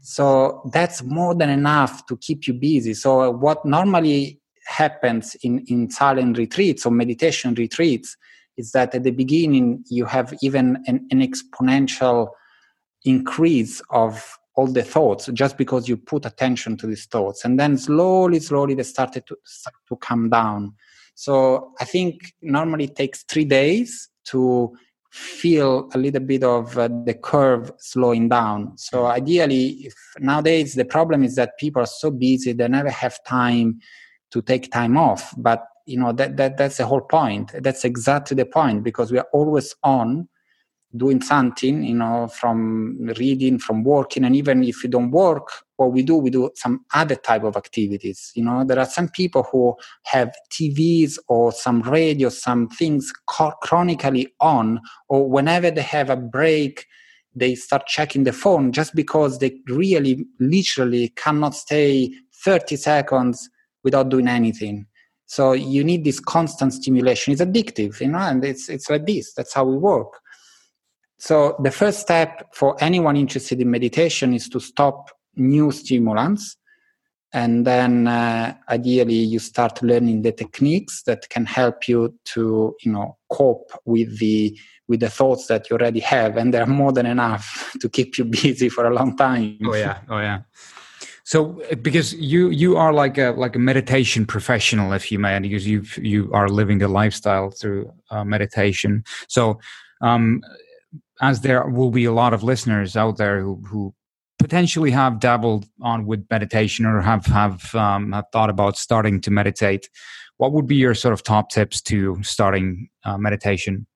[0.00, 2.94] So that's more than enough to keep you busy.
[2.94, 8.16] So what normally happens in, in silent retreats or meditation retreats
[8.56, 12.28] is that at the beginning you have even an, an exponential
[13.04, 17.78] increase of all the thoughts just because you put attention to these thoughts and then
[17.78, 20.74] slowly slowly they started to start to come down
[21.14, 24.72] so i think normally it takes three days to
[25.10, 28.76] feel a little bit of uh, the curve slowing down.
[28.78, 33.22] So ideally, if nowadays the problem is that people are so busy they never have
[33.24, 33.80] time
[34.30, 35.34] to take time off.
[35.36, 37.52] But you know that, that that's the whole point.
[37.62, 40.28] That's exactly the point because we are always on
[40.96, 45.92] doing something, you know, from reading, from working, and even if you don't work, what
[45.92, 48.32] we do, we do some other type of activities.
[48.34, 54.32] You know, there are some people who have TVs or some radio, some things chronically
[54.40, 56.86] on, or whenever they have a break,
[57.34, 62.12] they start checking the phone just because they really, literally cannot stay
[62.44, 63.48] 30 seconds
[63.84, 64.86] without doing anything.
[65.30, 67.32] So you need this constant stimulation.
[67.32, 69.32] It's addictive, you know, and it's it's like this.
[69.32, 70.18] That's how we work.
[71.18, 76.56] So the first step for anyone interested in meditation is to stop new stimulants
[77.32, 82.90] and then uh, ideally you start learning the techniques that can help you to you
[82.90, 84.58] know cope with the
[84.88, 88.24] with the thoughts that you already have and they're more than enough to keep you
[88.42, 90.40] busy for a long time oh yeah oh yeah
[91.30, 95.66] so because you you are like a like a meditation professional if you may because
[95.66, 99.58] you you are living the lifestyle through uh, meditation so
[100.00, 100.40] um
[101.20, 103.94] as there will be a lot of listeners out there who, who
[104.40, 109.30] potentially have dabbled on with meditation or have have, um, have thought about starting to
[109.30, 109.88] meditate,
[110.38, 113.86] what would be your sort of top tips to starting uh, meditation?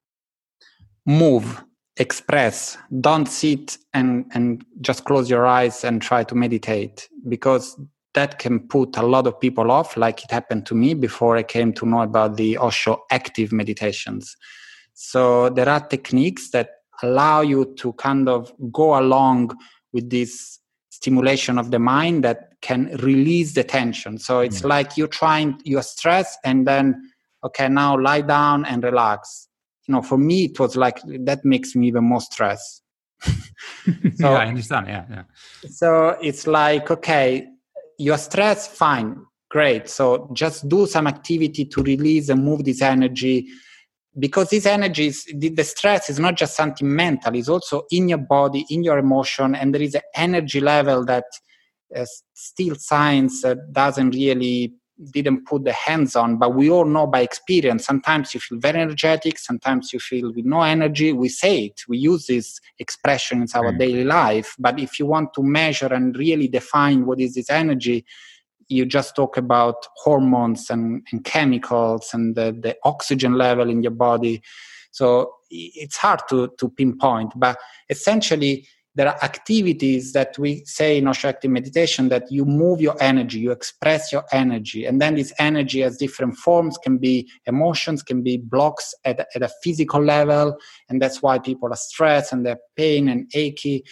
[1.07, 1.65] Move,
[1.97, 2.77] express.
[3.01, 7.79] Don't sit and and just close your eyes and try to meditate because
[8.15, 11.43] that can put a lot of people off, like it happened to me before I
[11.43, 14.37] came to know about the Osho active meditations.
[14.95, 16.71] So there are techniques that
[17.03, 19.57] allow you to kind of go along
[19.93, 24.17] with this stimulation of the mind that can release the tension.
[24.19, 24.69] So it's mm.
[24.69, 27.11] like you're trying, you're stressed, and then,
[27.45, 29.49] okay, now lie down and relax.
[29.87, 32.83] You know, for me, it was like that makes me even more stressed.
[33.23, 33.33] so,
[34.19, 34.87] yeah, I understand.
[34.89, 35.23] Yeah, yeah.
[35.71, 37.47] So it's like, okay,
[37.99, 39.89] you're stressed, fine, great.
[39.89, 43.47] So just do some activity to release and move this energy
[44.19, 48.19] because this energy is the, stress is not just something mental it's also in your
[48.19, 51.25] body in your emotion and there is an energy level that
[51.97, 54.73] uh, still science uh, doesn't really
[55.13, 58.81] didn't put the hands on but we all know by experience sometimes you feel very
[58.81, 63.49] energetic sometimes you feel with no energy we say it we use this expression in
[63.55, 63.79] our mm.
[63.79, 68.05] daily life but if you want to measure and really define what is this energy
[68.69, 73.93] you just talk about hormones and, and chemicals and the, the, oxygen level in your
[73.93, 74.43] body.
[74.91, 77.59] So it's hard to, to pinpoint, but
[77.91, 82.97] essentially, there are activities that we say in Osho Active Meditation that you move your
[83.03, 88.03] energy, you express your energy, and then this energy has different forms, can be emotions,
[88.03, 90.57] can be blocks at, at a physical level,
[90.89, 93.85] and that's why people are stressed and they're pain and achy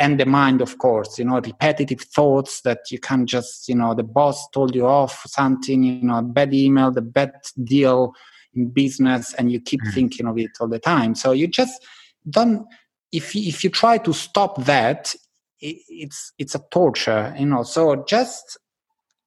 [0.00, 3.94] and the mind of course you know repetitive thoughts that you can't just you know
[3.94, 7.32] the boss told you off something you know a bad email the bad
[7.64, 8.12] deal
[8.54, 9.92] in business and you keep mm.
[9.92, 11.84] thinking of it all the time so you just
[12.30, 12.66] don't
[13.12, 15.14] if if you try to stop that
[15.60, 17.62] it's it's a torture you know.
[17.62, 18.58] So just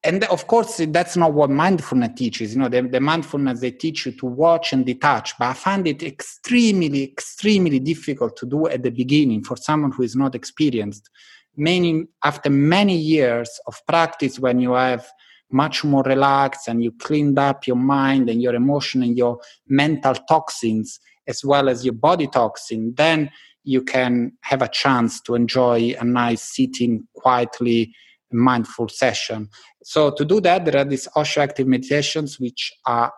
[0.03, 2.69] and of course that's not what mindfulness teaches you know.
[2.69, 7.03] The, the, mindfulness they teach you to watch and detach but i find it extremely
[7.03, 11.09] extremely difficult to do at the beginning for someone who is not experienced.
[11.55, 15.07] Many after many years of practice when you have
[15.51, 20.15] much more relaxed and you cleaned up your mind and your emotion and your mental
[20.15, 23.29] toxins as well as your body toxin then
[23.63, 27.93] you can have a chance to enjoy a nice sitting quietly
[28.31, 29.49] mindful session.
[29.83, 33.11] So to do that, there are these Osho active meditations which are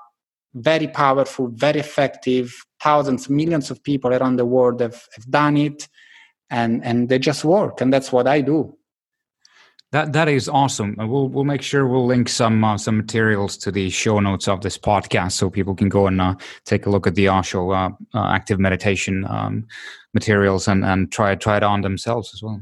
[0.54, 2.54] very powerful, very effective.
[2.80, 5.88] Thousands, millions of people around the world have, have done it,
[6.50, 7.82] and and they just work.
[7.82, 8.78] And that's what I do.
[9.96, 10.94] That that is awesome.
[10.98, 14.60] We'll we'll make sure we'll link some uh, some materials to the show notes of
[14.60, 16.36] this podcast so people can go and uh,
[16.66, 19.66] take a look at the Osho uh, uh, active meditation um,
[20.14, 22.62] materials and and try try it on themselves as well.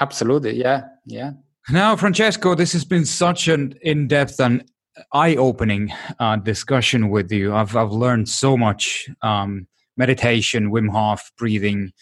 [0.00, 0.56] Absolutely.
[0.56, 0.88] Yeah.
[1.04, 1.30] Yeah.
[1.70, 4.64] Now, Francesco, this has been such an in depth and
[5.12, 7.54] eye opening uh, discussion with you.
[7.54, 11.92] I've, I've learned so much um, meditation, Wim Hof, breathing,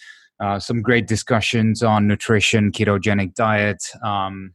[0.40, 3.82] uh, some great discussions on nutrition, ketogenic diet.
[4.02, 4.54] Um,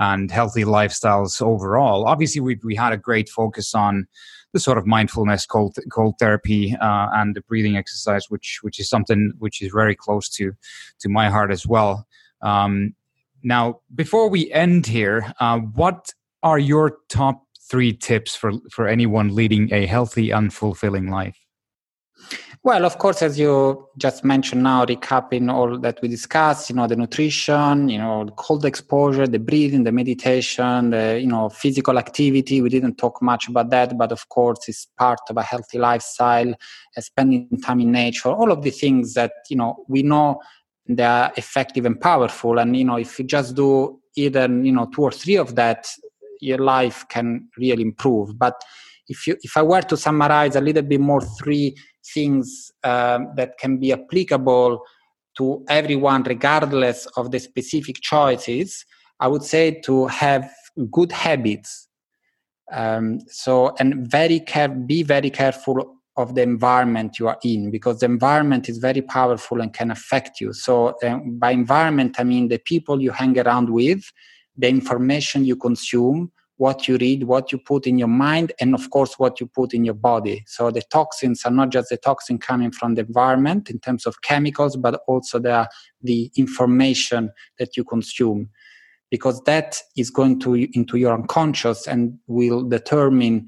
[0.00, 2.06] and healthy lifestyles overall.
[2.06, 4.06] Obviously, we we had a great focus on
[4.52, 8.88] the sort of mindfulness, cold cold therapy, uh, and the breathing exercise, which which is
[8.88, 10.52] something which is very close to
[11.00, 12.06] to my heart as well.
[12.42, 12.94] Um,
[13.42, 16.12] now, before we end here, uh, what
[16.42, 21.38] are your top three tips for, for anyone leading a healthy and fulfilling life?
[22.68, 26.86] Well, of course, as you just mentioned now, recapping all that we discussed, you know,
[26.86, 32.60] the nutrition, you know, cold exposure, the breathing, the meditation, the, you know, physical activity.
[32.60, 36.50] We didn't talk much about that, but of course, it's part of a healthy lifestyle,
[36.50, 40.38] uh, spending time in nature, all of the things that, you know, we know
[40.86, 44.86] they are effective and powerful and you know if you just do either you know
[44.94, 45.86] two or three of that
[46.40, 48.54] your life can really improve but
[49.06, 51.74] if you if i were to summarize a little bit more three
[52.14, 54.80] things um, that can be applicable
[55.36, 58.84] to everyone regardless of the specific choices
[59.20, 60.50] i would say to have
[60.90, 61.88] good habits.
[62.70, 68.00] Um, so and very care be very careful of the environment you are in because
[68.00, 70.52] the environment is very powerful and can affect you.
[70.52, 74.12] So uh, by environment i mean the people you hang around with
[74.56, 78.90] the information you consume what you read, what you put in your mind, and of
[78.90, 80.44] course, what you put in your body.
[80.46, 84.22] So the toxins are not just the toxin coming from the environment in terms of
[84.22, 85.68] chemicals, but also the,
[86.02, 88.50] the information that you consume.
[89.10, 93.46] Because that is going to into your unconscious and will determine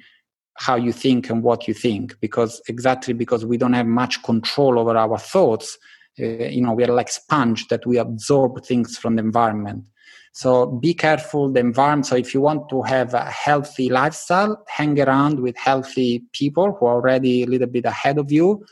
[0.55, 2.15] how you think and what you think.
[2.21, 5.77] Because exactly because we don't have much control over our thoughts,
[6.21, 9.85] uh, you know, we are like sponge that we absorb things from the environment.
[10.33, 12.07] So be careful the environment.
[12.07, 16.87] So if you want to have a healthy lifestyle, hang around with healthy people who
[16.87, 18.65] are already a little bit ahead of you,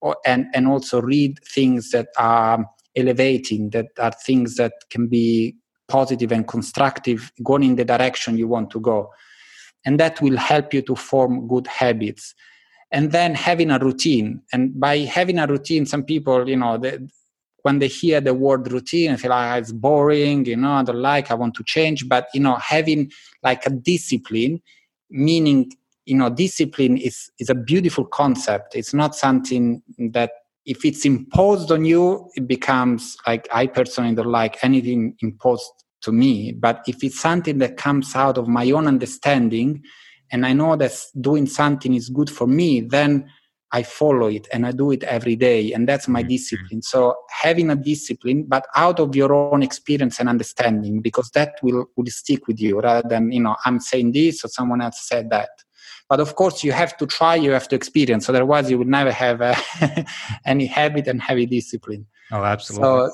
[0.00, 2.64] or, and and also read things that are
[2.94, 5.56] elevating, that are things that can be
[5.88, 9.10] positive and constructive, going in the direction you want to go,
[9.84, 12.34] and that will help you to form good habits.
[12.92, 16.98] And then having a routine, and by having a routine, some people, you know, they,
[17.64, 20.82] when they hear the word routine and feel like ah, it's boring, you know, I
[20.82, 22.06] don't like, I want to change.
[22.06, 23.10] But, you know, having
[23.42, 24.60] like a discipline,
[25.08, 25.72] meaning,
[26.04, 28.76] you know, discipline is, is a beautiful concept.
[28.76, 30.32] It's not something that
[30.66, 35.70] if it's imposed on you, it becomes like I personally don't like anything imposed
[36.02, 36.52] to me.
[36.52, 39.82] But if it's something that comes out of my own understanding
[40.30, 43.30] and I know that doing something is good for me, then
[43.74, 45.72] I follow it and I do it every day.
[45.72, 46.28] And that's my mm-hmm.
[46.28, 46.82] discipline.
[46.82, 51.86] So having a discipline, but out of your own experience and understanding, because that will,
[51.96, 55.28] will stick with you rather than, you know, I'm saying this or someone else said
[55.30, 55.48] that.
[56.08, 58.28] But of course, you have to try, you have to experience.
[58.28, 59.56] Otherwise, you would never have uh,
[60.46, 62.06] any habit and heavy discipline.
[62.30, 62.84] Oh, absolutely.
[62.84, 63.10] So,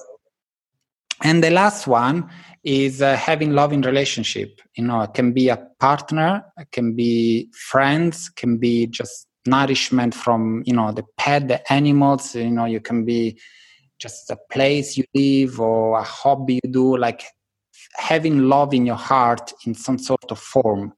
[1.23, 2.29] and the last one
[2.65, 4.61] is uh, having loving relationship.
[4.77, 10.15] You know, it can be a partner, it can be friends, can be just nourishment
[10.15, 13.39] from you know the pet the animals you know you can be
[13.99, 17.25] just a place you live or a hobby you do like
[17.97, 20.93] having love in your heart in some sort of form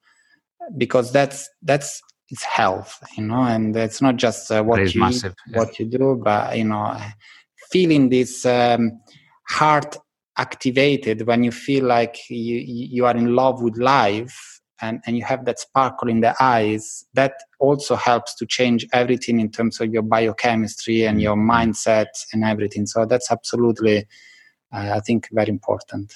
[0.77, 5.35] because that's that's it's health you know and it's not just uh, what you massive,
[5.49, 5.59] yeah.
[5.59, 6.97] what you do but you know
[7.71, 9.01] feeling this um,
[9.49, 9.97] heart
[10.39, 15.25] activated when you feel like you you are in love with life and, and you
[15.25, 19.93] have that sparkle in the eyes, that also helps to change everything in terms of
[19.93, 22.85] your biochemistry and your mindset and everything.
[22.85, 23.99] So that's absolutely,
[24.73, 26.13] uh, I think, very important.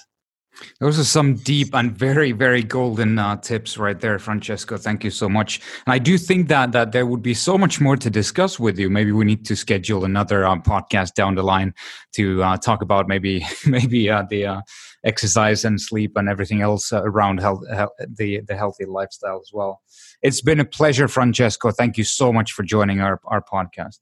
[0.81, 4.77] Those are some deep and very, very golden uh, tips right there, Francesco.
[4.77, 5.61] Thank you so much.
[5.87, 8.79] And I do think that that there would be so much more to discuss with
[8.79, 8.91] you.
[8.91, 11.75] Maybe we need to schedule another um, podcast down the line
[12.13, 14.61] to uh, talk about maybe maybe uh, the uh,
[15.05, 19.83] exercise and sleep and everything else around health, health, the the healthy lifestyle as well.
[20.23, 21.71] It's been a pleasure, Francesco.
[21.71, 23.99] Thank you so much for joining our our podcast.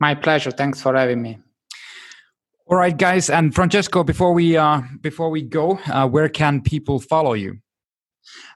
[0.00, 0.50] My pleasure.
[0.50, 1.38] Thanks for having me.
[2.70, 4.04] All right, guys, and Francesco.
[4.04, 7.58] Before we uh, before we go, uh, where can people follow you?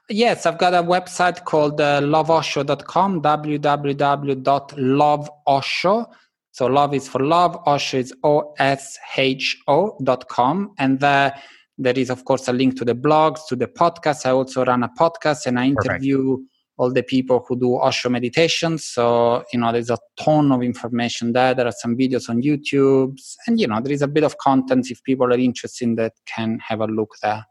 [0.09, 6.05] Yes, I've got a website called uh, loveosho.com, www.loveosho.
[6.51, 10.71] So love is for love, Osho is O-S-H-O dot com.
[10.77, 11.35] And there,
[11.77, 14.25] there is, of course, a link to the blogs, to the podcast.
[14.25, 16.54] I also run a podcast and I interview Perfect.
[16.77, 18.77] All the people who do Osho meditation.
[18.77, 21.53] So, you know, there's a ton of information there.
[21.53, 23.17] There are some videos on YouTube.
[23.47, 26.13] And, you know, there is a bit of content if people are interested in that
[26.25, 27.45] can have a look there.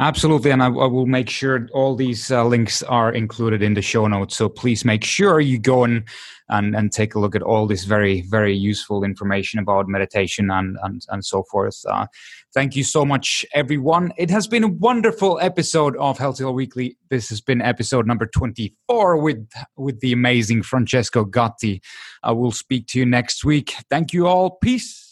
[0.00, 3.82] Absolutely, and I, I, will make sure all these uh, links are included in the
[3.82, 4.34] show notes.
[4.34, 6.04] So please make sure you go and,
[6.48, 10.78] and and take a look at all this very very useful information about meditation and
[10.82, 11.84] and, and so forth.
[11.86, 12.06] Uh,
[12.54, 14.14] thank you so much, everyone.
[14.16, 16.96] It has been a wonderful episode of Healthy Weekly.
[17.10, 21.82] This has been episode number twenty four with with the amazing Francesco Gatti.
[22.22, 23.74] I will speak to you next week.
[23.90, 24.52] Thank you all.
[24.62, 25.09] Peace.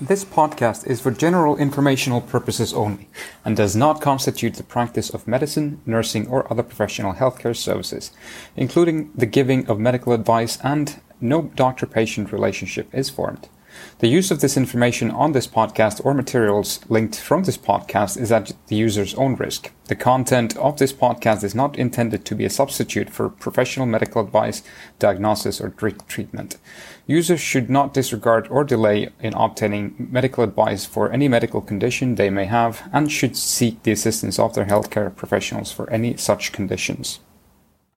[0.00, 3.08] This podcast is for general informational purposes only
[3.46, 8.10] and does not constitute the practice of medicine, nursing, or other professional healthcare services,
[8.56, 13.48] including the giving of medical advice, and no doctor patient relationship is formed.
[13.98, 18.30] The use of this information on this podcast or materials linked from this podcast is
[18.30, 19.72] at the user's own risk.
[19.86, 24.20] The content of this podcast is not intended to be a substitute for professional medical
[24.20, 24.62] advice,
[24.98, 26.58] diagnosis, or treatment.
[27.06, 32.28] Users should not disregard or delay in obtaining medical advice for any medical condition they
[32.28, 37.20] may have and should seek the assistance of their healthcare professionals for any such conditions.